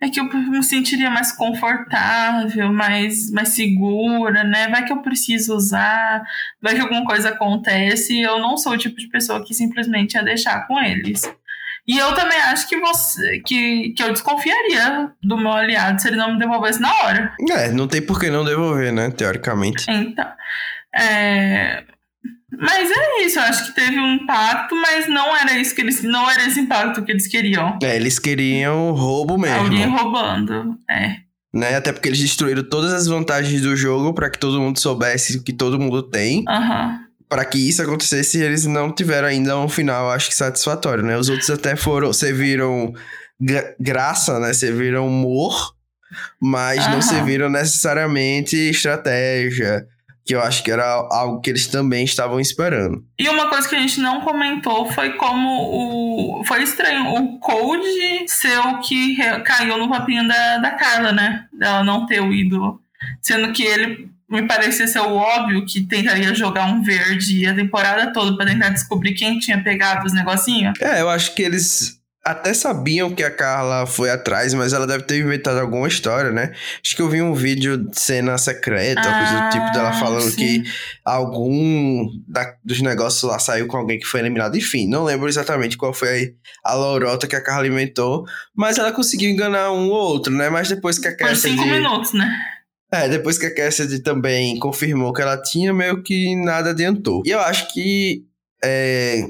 [0.00, 4.68] é que eu me sentiria mais confortável, mais, mais segura, né?
[4.68, 6.22] Vai que eu preciso usar,
[6.60, 8.20] vai que alguma coisa acontece.
[8.20, 11.22] Eu não sou o tipo de pessoa que simplesmente ia deixar com eles.
[11.86, 16.16] E eu também acho que você que, que eu desconfiaria do meu aliado se ele
[16.16, 17.32] não me devolvesse na hora.
[17.50, 19.10] É, não tem por que não devolver, né?
[19.10, 19.84] Teoricamente.
[19.90, 20.26] Então.
[20.94, 21.84] É...
[22.56, 26.02] Mas é isso, eu acho que teve um impacto, mas não era isso que eles.
[26.02, 27.78] Não era esse impacto que eles queriam.
[27.82, 29.64] É, eles queriam roubo mesmo.
[29.64, 30.78] Alguém roubando.
[30.88, 31.16] É.
[31.52, 31.76] Né?
[31.76, 35.42] Até porque eles destruíram todas as vantagens do jogo para que todo mundo soubesse o
[35.42, 36.44] que todo mundo tem.
[36.48, 37.03] Aham.
[37.34, 41.18] Para que isso acontecesse, eles não tiveram ainda um final, acho que satisfatório, né?
[41.18, 42.94] Os outros até foram, serviram
[43.40, 44.52] gra graça, né?
[44.52, 45.74] Serviram humor,
[46.40, 47.02] mas não Aham.
[47.02, 49.84] serviram necessariamente estratégia,
[50.24, 53.04] que eu acho que era algo que eles também estavam esperando.
[53.18, 56.44] E uma coisa que a gente não comentou foi como o.
[56.44, 61.46] Foi estranho o Code ser o que caiu no papinho da, da Carla, né?
[61.52, 62.80] Dela não ter o ídolo.
[63.20, 68.12] Sendo que ele me parecia ser o óbvio que tentaria jogar um verde a temporada
[68.12, 70.78] toda pra tentar descobrir quem tinha pegado os negocinhos.
[70.80, 75.04] É, eu acho que eles até sabiam que a Carla foi atrás, mas ela deve
[75.04, 76.52] ter inventado alguma história, né?
[76.82, 80.30] Acho que eu vi um vídeo de cena secreta, coisa do tipo dela Ah, falando
[80.30, 80.36] sim.
[80.36, 80.62] que
[81.04, 84.56] algum da- dos negócios lá saiu com alguém que foi eliminado.
[84.56, 86.34] Enfim, não lembro exatamente qual foi
[86.64, 88.24] a lorota que a Carla inventou,
[88.56, 90.48] mas ela conseguiu enganar um ou outro, né?
[90.48, 91.70] Mas depois que a Por cinco Cassidy...
[91.78, 92.30] minutos, né?
[92.94, 97.22] É, depois que a Cassidy também confirmou que ela tinha, meio que nada adiantou.
[97.26, 98.24] E eu acho que.
[98.64, 99.24] é,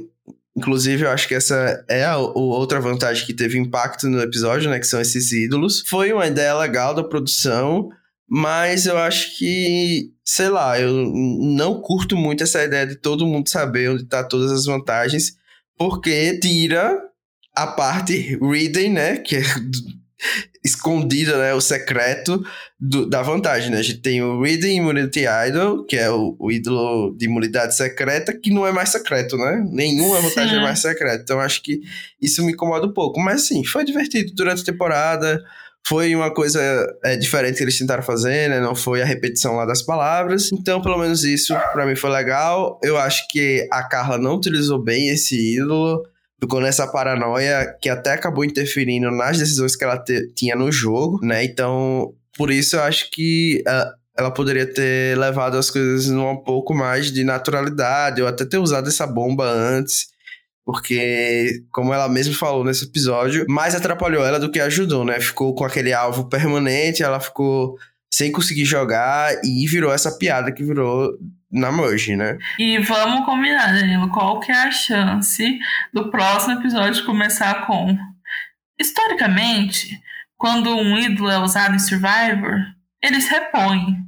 [0.57, 4.71] inclusive, eu acho que essa é a o- outra vantagem que teve impacto no episódio,
[4.71, 4.79] né?
[4.79, 5.83] Que são esses ídolos.
[5.89, 7.89] Foi uma ideia legal da produção,
[8.29, 10.11] mas eu acho que.
[10.27, 14.51] Sei lá, eu não curto muito essa ideia de todo mundo saber onde tá todas
[14.51, 15.33] as vantagens,
[15.77, 16.99] porque tira
[17.55, 19.19] a parte reading, né?
[19.19, 19.43] Que é
[20.65, 21.55] escondida, né?
[21.55, 22.43] O secreto
[22.81, 23.79] do- da vantagem, né?
[23.79, 28.33] A gente tem o Reading Immunity Idol, que é o, o ídolo de imunidade secreta,
[28.33, 29.65] que não é mais secreto, né?
[29.71, 30.59] Nenhuma vantagem Sim.
[30.59, 31.21] é mais secreta.
[31.23, 31.81] Então acho que
[32.21, 33.21] isso me incomoda um pouco.
[33.21, 35.43] Mas sim, foi divertido durante a temporada.
[35.87, 36.61] Foi uma coisa
[37.05, 38.59] é, diferente que eles tentaram fazer, né?
[38.59, 40.51] Não foi a repetição lá das palavras.
[40.51, 42.81] Então, pelo menos isso pra mim foi legal.
[42.83, 46.03] Eu acho que a Carla não utilizou bem esse ídolo.
[46.41, 51.21] Ficou nessa paranoia que até acabou interferindo nas decisões que ela te- tinha no jogo,
[51.25, 51.45] né?
[51.45, 56.37] Então, por isso eu acho que ah, ela poderia ter levado as coisas num um
[56.37, 60.13] pouco mais de naturalidade, ou até ter usado essa bomba antes.
[60.67, 65.21] Porque, como ela mesma falou nesse episódio, mais atrapalhou ela do que ajudou, né?
[65.21, 67.77] Ficou com aquele alvo permanente, ela ficou
[68.15, 71.11] sem conseguir jogar e virou essa piada que virou
[71.51, 72.39] na merge, né?
[72.61, 75.59] E vamos combinar, Danilo, qual que é a chance
[75.93, 77.99] do próximo episódio começar com...
[78.79, 80.01] Historicamente,
[80.37, 82.61] quando um ídolo é usado em Survivor,
[83.03, 83.99] eles repõem.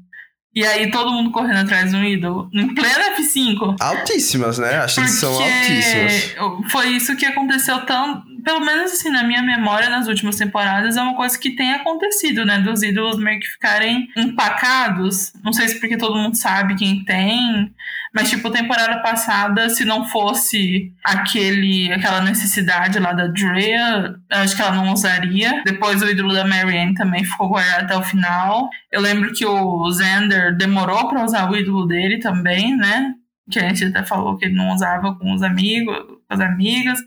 [0.55, 3.77] E aí todo mundo correndo atrás de um ídolo, em pleno F5.
[3.81, 4.77] Altíssimas, né?
[4.79, 6.37] Acho que são altíssimas.
[6.71, 8.23] Foi isso que aconteceu tão.
[8.47, 12.45] Pelo menos assim, na minha memória, nas últimas temporadas, é uma coisa que tem acontecido,
[12.45, 12.61] né?
[12.61, 15.33] Dos ídolos meio que ficarem empacados.
[15.43, 17.75] Não sei se porque todo mundo sabe quem tem.
[18.15, 24.63] Mas, tipo, temporada passada, se não fosse aquele, aquela necessidade lá da Drea, acho que
[24.63, 25.65] ela não usaria.
[25.65, 28.71] Depois o ídolo da Marianne também ficou guardado até o final.
[28.93, 33.13] Eu lembro que o Xander demorou para usar o ídolo dele também, né?
[33.51, 37.01] Que a gente até falou que ele não usava com os amigos, com as amigas.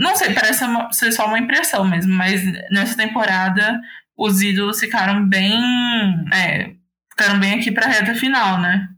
[0.00, 3.78] Não sei, parece ser só uma impressão mesmo, mas nessa temporada
[4.16, 5.54] os ídolos ficaram bem.
[6.32, 6.70] É,
[7.10, 8.88] ficaram bem aqui pra reta final, né?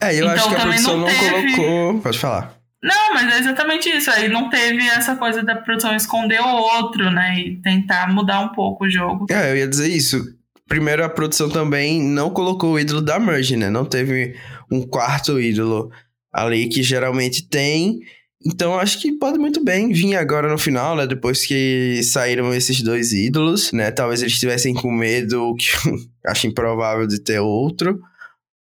[0.00, 1.56] É, eu então, acho que a produção não, teve...
[1.56, 2.00] colocou.
[2.00, 2.54] Pode falar.
[2.82, 4.10] Não, mas é exatamente isso.
[4.10, 7.38] Aí não teve essa coisa da produção esconder o outro, né?
[7.38, 9.26] E tentar mudar um pouco o jogo.
[9.30, 10.20] É, eu ia dizer isso.
[10.66, 13.70] Primeiro, a produção também não colocou o ídolo da Merge, né?
[13.70, 14.36] Não teve
[14.70, 15.92] um quarto ídolo
[16.32, 18.00] ali que geralmente tem.
[18.44, 21.06] Então acho que pode muito bem vir agora no final, né?
[21.06, 23.90] Depois que saíram esses dois ídolos, né?
[23.90, 25.68] Talvez eles estivessem com medo, que
[26.26, 28.00] acho improvável de ter outro.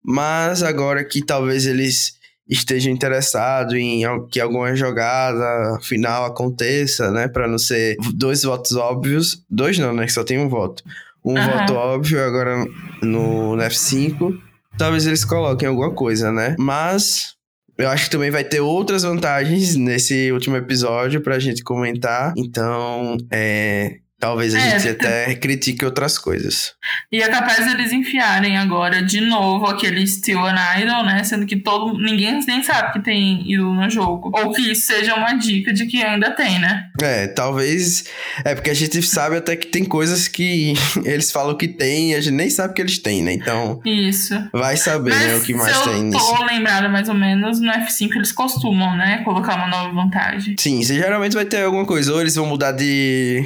[0.03, 2.13] Mas agora que talvez eles
[2.47, 7.27] estejam interessados em que alguma jogada final aconteça, né?
[7.27, 9.43] Para não ser dois votos óbvios.
[9.49, 10.05] Dois não, né?
[10.05, 10.83] Que só tem um voto.
[11.23, 11.45] Um uhum.
[11.45, 12.65] voto óbvio agora
[13.01, 14.37] no, no F5.
[14.77, 16.55] Talvez eles coloquem alguma coisa, né?
[16.57, 17.35] Mas
[17.81, 22.33] eu acho que também vai ter outras vantagens nesse último episódio pra gente comentar.
[22.37, 26.75] Então, é, Talvez a é, gente até critique outras coisas.
[27.12, 31.23] E é capaz eles enfiarem agora de novo aquele Still an Idol, né?
[31.23, 34.31] Sendo que todo ninguém nem sabe que tem ídolo no jogo.
[34.31, 36.84] Ou que isso seja uma dica de que ainda tem, né?
[37.01, 38.05] É, talvez.
[38.45, 42.15] É porque a gente sabe até que tem coisas que eles falam que tem e
[42.15, 43.34] a gente nem sabe que eles têm, né?
[43.34, 43.81] Então.
[43.84, 44.36] Isso.
[44.53, 45.36] Vai saber, né?
[45.38, 46.19] O que mais tem nisso.
[46.19, 49.23] Eu tô lembrada mais ou menos, no F5 eles costumam, né?
[49.23, 50.55] Colocar uma nova vantagem.
[50.60, 52.13] Sim, você geralmente vai ter alguma coisa.
[52.13, 53.43] Ou eles vão mudar de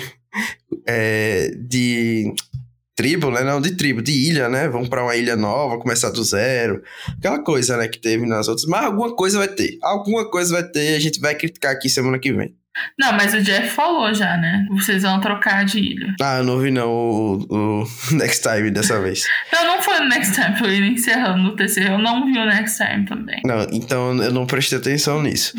[0.85, 2.33] é, de
[2.95, 3.43] tribo, né?
[3.43, 4.69] Não, de tribo, de ilha, né?
[4.69, 6.81] Vamos para uma ilha nova, começar do zero.
[7.17, 8.65] Aquela coisa, né, que teve nas outras.
[8.67, 9.77] Mas alguma coisa vai ter.
[9.81, 10.95] Alguma coisa vai ter.
[10.95, 12.55] A gente vai criticar aqui semana que vem.
[12.99, 14.65] Não, mas o Jeff falou já, né?
[14.69, 16.15] Vocês vão trocar de ilha.
[16.21, 19.23] Ah, eu não vi não o, o Next Time dessa vez.
[19.51, 21.93] não, não foi o Next Time, foi ele encerrando o terceiro.
[21.93, 23.41] Eu não vi o Next Time também.
[23.45, 25.55] Não, então eu não prestei atenção nisso.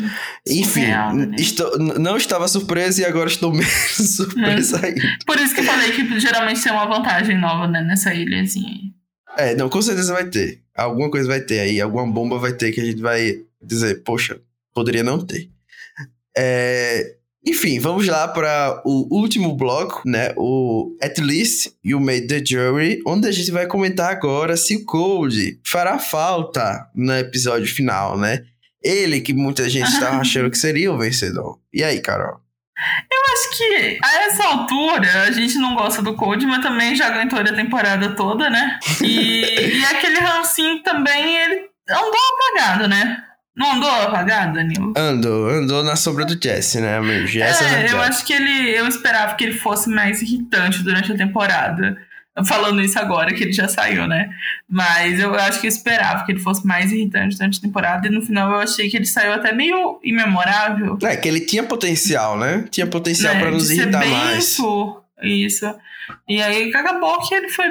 [0.47, 1.31] Enfim, né?
[1.37, 4.87] estou, não estava surpresa e agora estou menos surpresa é.
[4.87, 5.01] ainda.
[5.25, 8.97] Por isso que eu falei que geralmente tem uma vantagem nova, né, nessa ilhazinha aí.
[9.37, 10.61] É, não, com certeza vai ter.
[10.75, 14.39] Alguma coisa vai ter aí, alguma bomba vai ter que a gente vai dizer, poxa,
[14.73, 15.49] poderia não ter.
[16.37, 20.33] É, enfim, vamos lá para o último bloco, né?
[20.35, 24.85] O At Least You Made the Jury, onde a gente vai comentar agora se o
[24.85, 28.43] Cold fará falta no episódio final, né?
[28.83, 31.57] Ele que muita gente estava achando que seria o vencedor.
[31.73, 32.39] E aí, Carol?
[33.11, 37.07] Eu acho que a essa altura a gente não gosta do Cold, mas também já
[37.07, 38.77] aguentou a temporada toda, né?
[39.01, 39.41] E,
[39.79, 42.19] e aquele rancinho também, ele andou
[42.53, 43.23] apagado, né?
[43.57, 44.93] Não andou apagado, Danilo?
[44.95, 47.25] Andou, andou na sombra do Jesse, né, amigo?
[47.25, 48.69] Jesse é, eu acho que ele.
[48.69, 51.97] Eu esperava que ele fosse mais irritante durante a temporada.
[52.45, 54.29] Falando isso agora, que ele já saiu, né?
[54.69, 58.05] Mas eu acho que eu esperava que ele fosse mais irritante durante a temporada.
[58.05, 60.99] E no final eu achei que ele saiu até meio imemorável.
[61.01, 62.63] É, que ele tinha potencial, né?
[62.69, 64.37] Tinha potencial é, para nos irritar mais.
[64.37, 65.75] Isso, isso.
[66.29, 67.65] E aí acabou que ele foi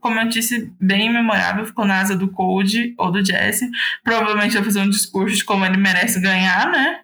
[0.00, 3.68] como eu disse, bem memorável, ficou na asa do Cold ou do Jesse.
[4.04, 7.00] Provavelmente vai fazer um discurso de como ele merece ganhar, né?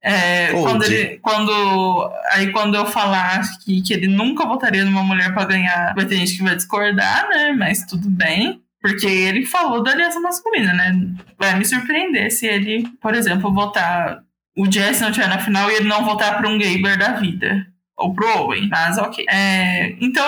[0.00, 5.34] É, quando ele, quando, aí quando eu falar que, que ele nunca votaria numa mulher
[5.34, 7.52] para ganhar, vai ter gente que vai discordar, né?
[7.52, 8.62] Mas tudo bem.
[8.80, 10.92] Porque ele falou da aliança masculina, né?
[11.36, 14.22] Vai me surpreender se ele, por exemplo, votar.
[14.56, 17.66] O Jesse não estiver na final e ele não votar para um Gaber da vida
[17.98, 19.26] ou pro Owen, mas ok.
[19.28, 20.24] É, então,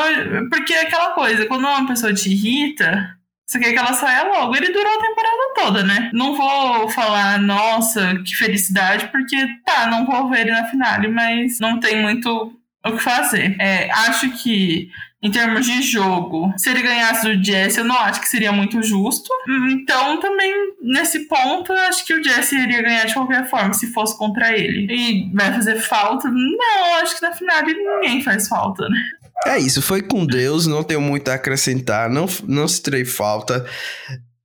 [0.50, 4.56] porque é aquela coisa, quando uma pessoa te irrita, você quer que ela saia logo.
[4.56, 6.10] Ele durou a temporada toda, né?
[6.12, 11.58] Não vou falar, nossa, que felicidade, porque tá, não vou ver ele na finale, mas
[11.60, 12.52] não tem muito
[12.84, 13.56] o que fazer.
[13.60, 14.90] É, acho que
[15.22, 18.82] em termos de jogo, se ele ganhasse do Jesse, eu não acho que seria muito
[18.82, 19.28] justo.
[19.70, 20.50] Então, também,
[20.80, 24.56] nesse ponto, eu acho que o Jesse iria ganhar de qualquer forma, se fosse contra
[24.56, 24.86] ele.
[24.90, 26.28] E vai fazer falta?
[26.30, 28.98] Não, acho que na final ninguém faz falta, né?
[29.46, 33.66] É isso, foi com Deus, não tenho muito a acrescentar, não, não se terei falta.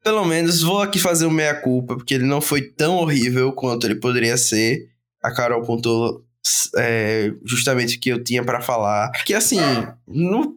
[0.04, 3.96] Pelo menos vou aqui fazer o meia-culpa, porque ele não foi tão horrível quanto ele
[3.96, 4.90] poderia ser.
[5.24, 6.22] A Carol pontuou
[6.78, 9.12] é, justamente o que eu tinha para falar.
[9.26, 9.60] Que assim,
[10.08, 10.56] no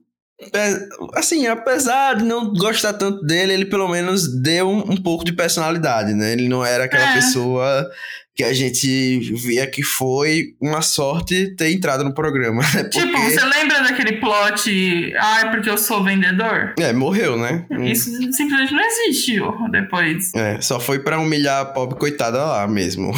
[1.15, 5.33] Assim, apesar de não gostar tanto dele, ele pelo menos deu um, um pouco de
[5.33, 6.33] personalidade, né?
[6.33, 7.15] Ele não era aquela é.
[7.15, 7.91] pessoa
[8.39, 12.63] que a gente via que foi uma sorte ter entrado no programa.
[12.63, 12.85] Né?
[12.85, 13.01] Porque...
[13.01, 16.73] Tipo, você lembra daquele plot, ah, é porque eu sou vendedor?
[16.79, 17.67] É, morreu, né?
[17.83, 20.33] Isso simplesmente não existiu depois.
[20.37, 23.13] É, só foi para humilhar a pobre coitada lá mesmo.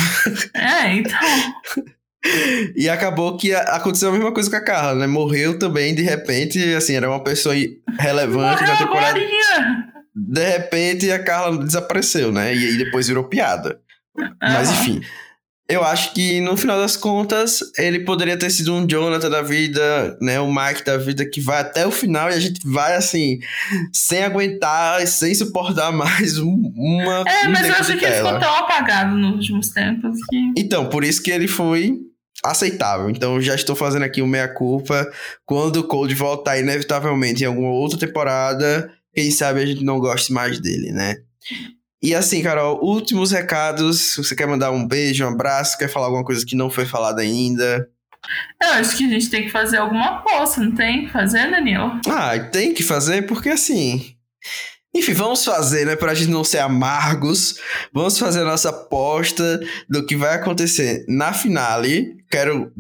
[0.55, 1.19] É, então.
[2.77, 5.07] E acabou que aconteceu a mesma coisa com a Carla, né?
[5.07, 7.55] Morreu também, de repente, assim, era uma pessoa
[7.99, 9.19] relevante na temporada.
[10.15, 12.55] De repente a Carla desapareceu, né?
[12.55, 13.81] E aí depois virou piada.
[14.41, 15.01] Mas enfim.
[15.67, 20.19] Eu acho que no final das contas, ele poderia ter sido um Jonathan da vida,
[20.21, 20.41] né?
[20.41, 23.39] O Mike da vida que vai até o final e a gente vai assim,
[23.93, 27.23] sem aguentar, sem suportar mais uma.
[27.25, 30.53] É, um mas eu acho que ele ficou tão apagado nos últimos tempos que.
[30.59, 32.10] Então, por isso que ele foi
[32.45, 33.11] aceitável.
[33.11, 35.11] Então já estou fazendo aqui o meia-culpa.
[35.45, 40.33] Quando o Cold voltar inevitavelmente em alguma outra temporada, quem sabe a gente não goste
[40.33, 41.17] mais dele, né?
[42.03, 44.17] E assim, Carol, últimos recados.
[44.17, 45.77] Você quer mandar um beijo, um abraço?
[45.77, 47.89] Quer falar alguma coisa que não foi falada ainda?
[48.63, 51.93] Eu acho que a gente tem que fazer alguma aposta, não tem que fazer, Daniel?
[52.09, 54.15] Ah, tem que fazer porque assim.
[54.95, 55.95] Enfim, vamos fazer, né?
[55.95, 57.57] Pra gente não ser amargos.
[57.93, 62.17] Vamos fazer a nossa aposta do que vai acontecer na finale.
[62.29, 62.73] Quero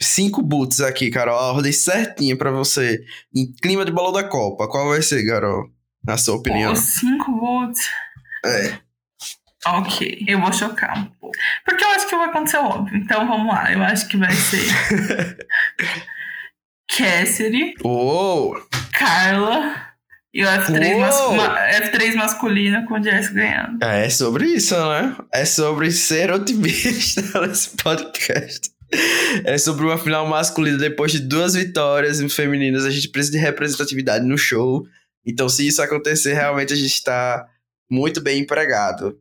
[0.00, 1.38] cinco boots aqui, Carol.
[1.38, 3.04] A ordem certinha para você.
[3.34, 4.66] Em clima de bola da Copa.
[4.66, 5.68] Qual vai ser, Carol?
[6.04, 6.72] Na sua opinião?
[6.72, 7.86] Pô, cinco boots.
[8.44, 8.78] É.
[9.64, 11.36] Ok, eu vou chocar um pouco.
[11.64, 12.96] Porque eu acho que vai acontecer óbvio.
[12.96, 13.72] Então vamos lá.
[13.72, 15.36] Eu acho que vai ser.
[16.96, 17.74] Cassidy.
[17.84, 18.54] Oh.
[18.92, 19.91] Carla.
[20.34, 23.82] E o F3, mas, F3 masculina com o Jess ganhando.
[23.84, 25.14] É, é sobre isso, né?
[25.30, 28.70] É sobre ser otimista nesse podcast.
[29.44, 32.86] É sobre uma final masculina depois de duas vitórias femininas.
[32.86, 34.86] A gente precisa de representatividade no show.
[35.24, 37.46] Então, se isso acontecer, realmente a gente está
[37.90, 39.18] muito bem empregado.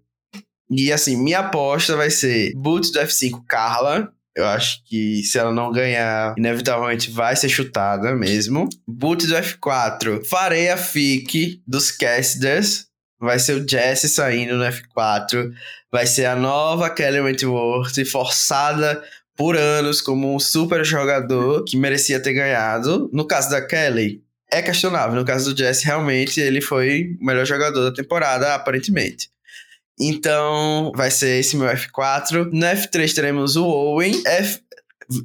[0.70, 5.52] E assim, minha aposta vai ser Boots do F5 Carla, eu acho que se ela
[5.52, 8.70] não ganhar, inevitavelmente vai ser chutada mesmo.
[8.88, 10.26] Boot do F4.
[10.26, 12.86] Farei a FIC dos casters.
[13.20, 15.52] Vai ser o Jesse saindo no F4.
[15.92, 19.04] Vai ser a nova Kelly Wentworth, forçada
[19.36, 23.10] por anos como um super jogador que merecia ter ganhado.
[23.12, 25.16] No caso da Kelly, é questionável.
[25.16, 29.30] No caso do Jesse, realmente ele foi o melhor jogador da temporada, aparentemente.
[30.02, 32.50] Então, vai ser esse meu F4.
[32.52, 34.20] No F3 teremos o Owen.
[34.26, 34.60] F...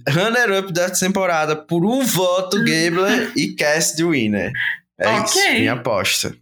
[0.09, 4.53] Runner-up da temporada por um voto, Gabler e Cass de Winner.
[4.99, 5.25] É okay.
[5.25, 6.37] isso, minha aposta.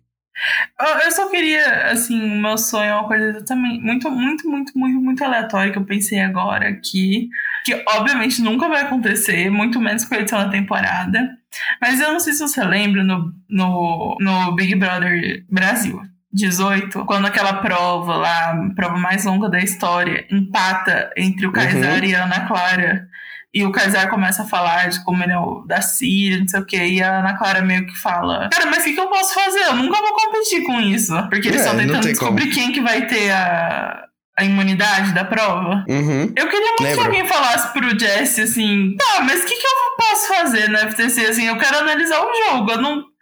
[1.05, 5.25] Eu só queria, assim, meu sonho é uma coisa também muito, muito, muito, muito, muito
[5.25, 7.29] aleatória que eu pensei agora aqui.
[7.65, 11.39] Que obviamente nunca vai acontecer, muito menos com a edição da temporada.
[11.81, 16.03] Mas eu não sei se você lembra no, no, no Big Brother Brasil.
[16.35, 22.01] 18, quando aquela prova lá, a prova mais longa da história, empata entre o Kaysar
[22.01, 22.05] uhum.
[22.05, 23.07] e a Ana Clara.
[23.55, 26.59] E o Kaysar começa a falar de como ele é o da Síria, não sei
[26.59, 26.85] o quê.
[26.87, 29.61] E a Ana Clara meio que fala: Cara, mas o que, que eu posso fazer?
[29.61, 31.15] Eu nunca vou competir com isso.
[31.31, 32.55] Porque eles é, estão tentando descobrir como.
[32.55, 34.07] quem que vai ter a,
[34.37, 35.85] a imunidade da prova.
[35.89, 36.33] Uhum.
[36.37, 39.97] Eu queria muito que alguém falasse pro Jesse assim: Tá, mas o que, que eu
[40.05, 41.27] posso fazer no FTC?
[41.27, 42.73] Assim, eu quero analisar o jogo.
[42.73, 43.14] Eu não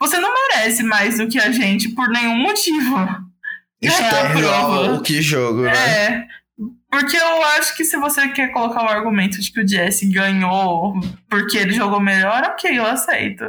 [0.00, 2.96] você não merece mais do que a gente por nenhum motivo.
[3.80, 5.72] Externo o que jogo, né?
[5.72, 6.26] É.
[6.90, 10.94] Porque eu acho que se você quer colocar o argumento de que o Jesse ganhou
[11.28, 13.44] porque ele jogou melhor, ok, eu aceito.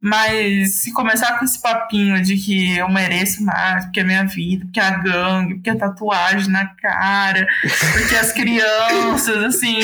[0.00, 4.64] Mas se começar com esse papinho de que eu mereço mais, porque é minha vida,
[4.64, 7.46] porque é a gangue, porque é tatuagem na cara,
[7.92, 9.78] porque as crianças, assim,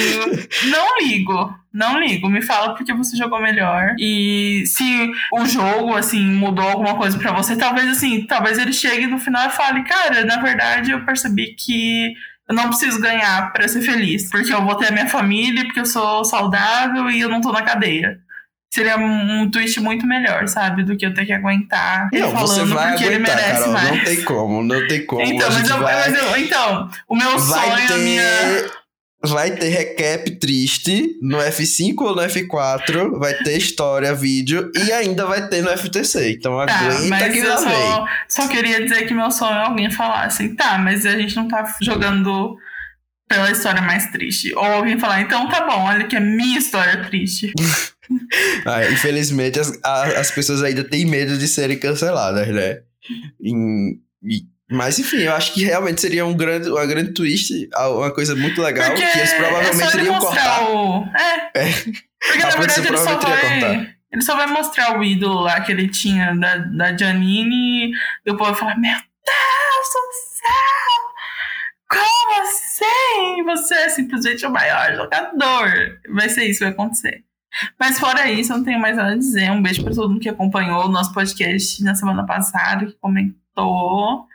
[0.70, 1.63] não ligo.
[1.74, 3.96] Não ligo, me fala porque você jogou melhor.
[3.98, 9.08] E se o jogo, assim, mudou alguma coisa para você, talvez, assim, talvez ele chegue
[9.08, 12.14] no final e fale: Cara, na verdade eu percebi que
[12.48, 14.30] eu não preciso ganhar para ser feliz.
[14.30, 17.50] Porque eu vou ter a minha família, porque eu sou saudável e eu não tô
[17.50, 18.22] na cadeia
[18.74, 20.82] seria um twist muito melhor, sabe?
[20.82, 23.72] Do que eu ter que aguentar não, falando você vai porque aguentar, ele merece Carol,
[23.72, 23.96] mais.
[23.96, 25.22] Não tem como, não tem como.
[25.22, 25.94] Então, mas eu, vai...
[25.94, 27.94] mas eu, então o meu vai sonho, ter...
[27.94, 28.70] a minha
[29.30, 35.26] vai ter recap triste no F5 ou no F4, vai ter história, vídeo e ainda
[35.26, 36.32] vai ter no FTC.
[36.32, 38.06] Então tá, aguenta que lá vem.
[38.28, 41.48] Só queria dizer que meu sonho é alguém falar assim, tá, mas a gente não
[41.48, 42.56] tá jogando
[43.28, 44.54] pela história mais triste.
[44.54, 47.52] Ou alguém falar, então tá bom, olha que é minha história triste.
[48.66, 52.80] ah, infelizmente, as, as pessoas ainda têm medo de serem canceladas, né?
[53.42, 54.00] Em,
[54.74, 58.60] Mas enfim, eu acho que realmente seria um grande, uma grande twist, uma coisa muito
[58.60, 60.70] legal, Porque que eles provavelmente é iriam cortar.
[60.70, 61.04] O...
[61.16, 61.60] É.
[61.60, 61.72] É.
[62.20, 63.94] Porque na verdade ele só vai.
[64.12, 67.90] Ele só vai mostrar o ídolo lá que ele tinha da, da Janine
[68.24, 71.04] e o povo vai falar: Meu Deus do céu!
[71.90, 73.44] Como assim?
[73.44, 76.00] Você é simplesmente o maior jogador.
[76.12, 77.24] Vai ser isso que vai acontecer.
[77.78, 79.50] Mas fora isso, eu não tenho mais nada a dizer.
[79.50, 84.26] Um beijo para todo mundo que acompanhou o nosso podcast na semana passada, que comentou.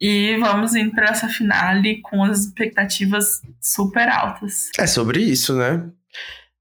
[0.00, 4.68] E vamos indo para essa finale com as expectativas super altas.
[4.78, 5.88] É sobre isso, né?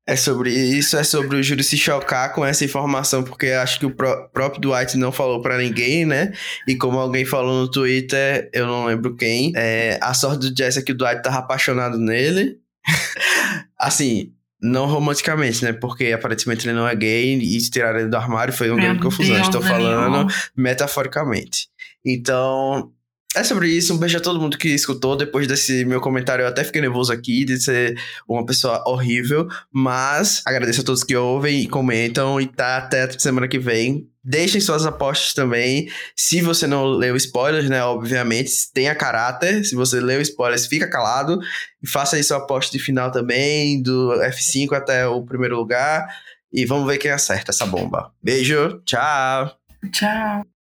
[0.07, 3.87] É sobre isso, é sobre o júri se chocar com essa informação, porque acho que
[3.87, 6.31] o pró próprio Dwight não falou para ninguém, né?
[6.67, 10.77] E como alguém falou no Twitter, eu não lembro quem, é, a sorte do Jess
[10.77, 12.59] é que o Dwight tava apaixonado nele.
[13.79, 14.31] assim,
[14.61, 15.73] não romanticamente, né?
[15.73, 19.41] Porque aparentemente ele não é gay e tiraram ele do armário foi uma grande confusão.
[19.41, 19.91] Estou Daniel.
[19.91, 21.67] falando metaforicamente.
[22.05, 22.91] Então,
[23.35, 23.93] é sobre isso.
[23.93, 25.15] Um beijo a todo mundo que escutou.
[25.15, 29.47] Depois desse meu comentário, eu até fiquei nervoso aqui de ser uma pessoa horrível.
[29.71, 32.39] Mas agradeço a todos que ouvem e comentam.
[32.39, 34.09] E tá até semana que vem.
[34.23, 35.87] Deixem suas apostas também.
[36.15, 37.83] Se você não leu spoilers, né?
[37.83, 39.63] Obviamente, tenha caráter.
[39.63, 41.39] Se você leu spoilers, fica calado.
[41.83, 46.07] E faça aí sua aposta de final também, do F5 até o primeiro lugar.
[46.51, 48.11] E vamos ver quem acerta essa bomba.
[48.23, 49.59] Beijo, tchau!
[49.91, 50.54] Tchau.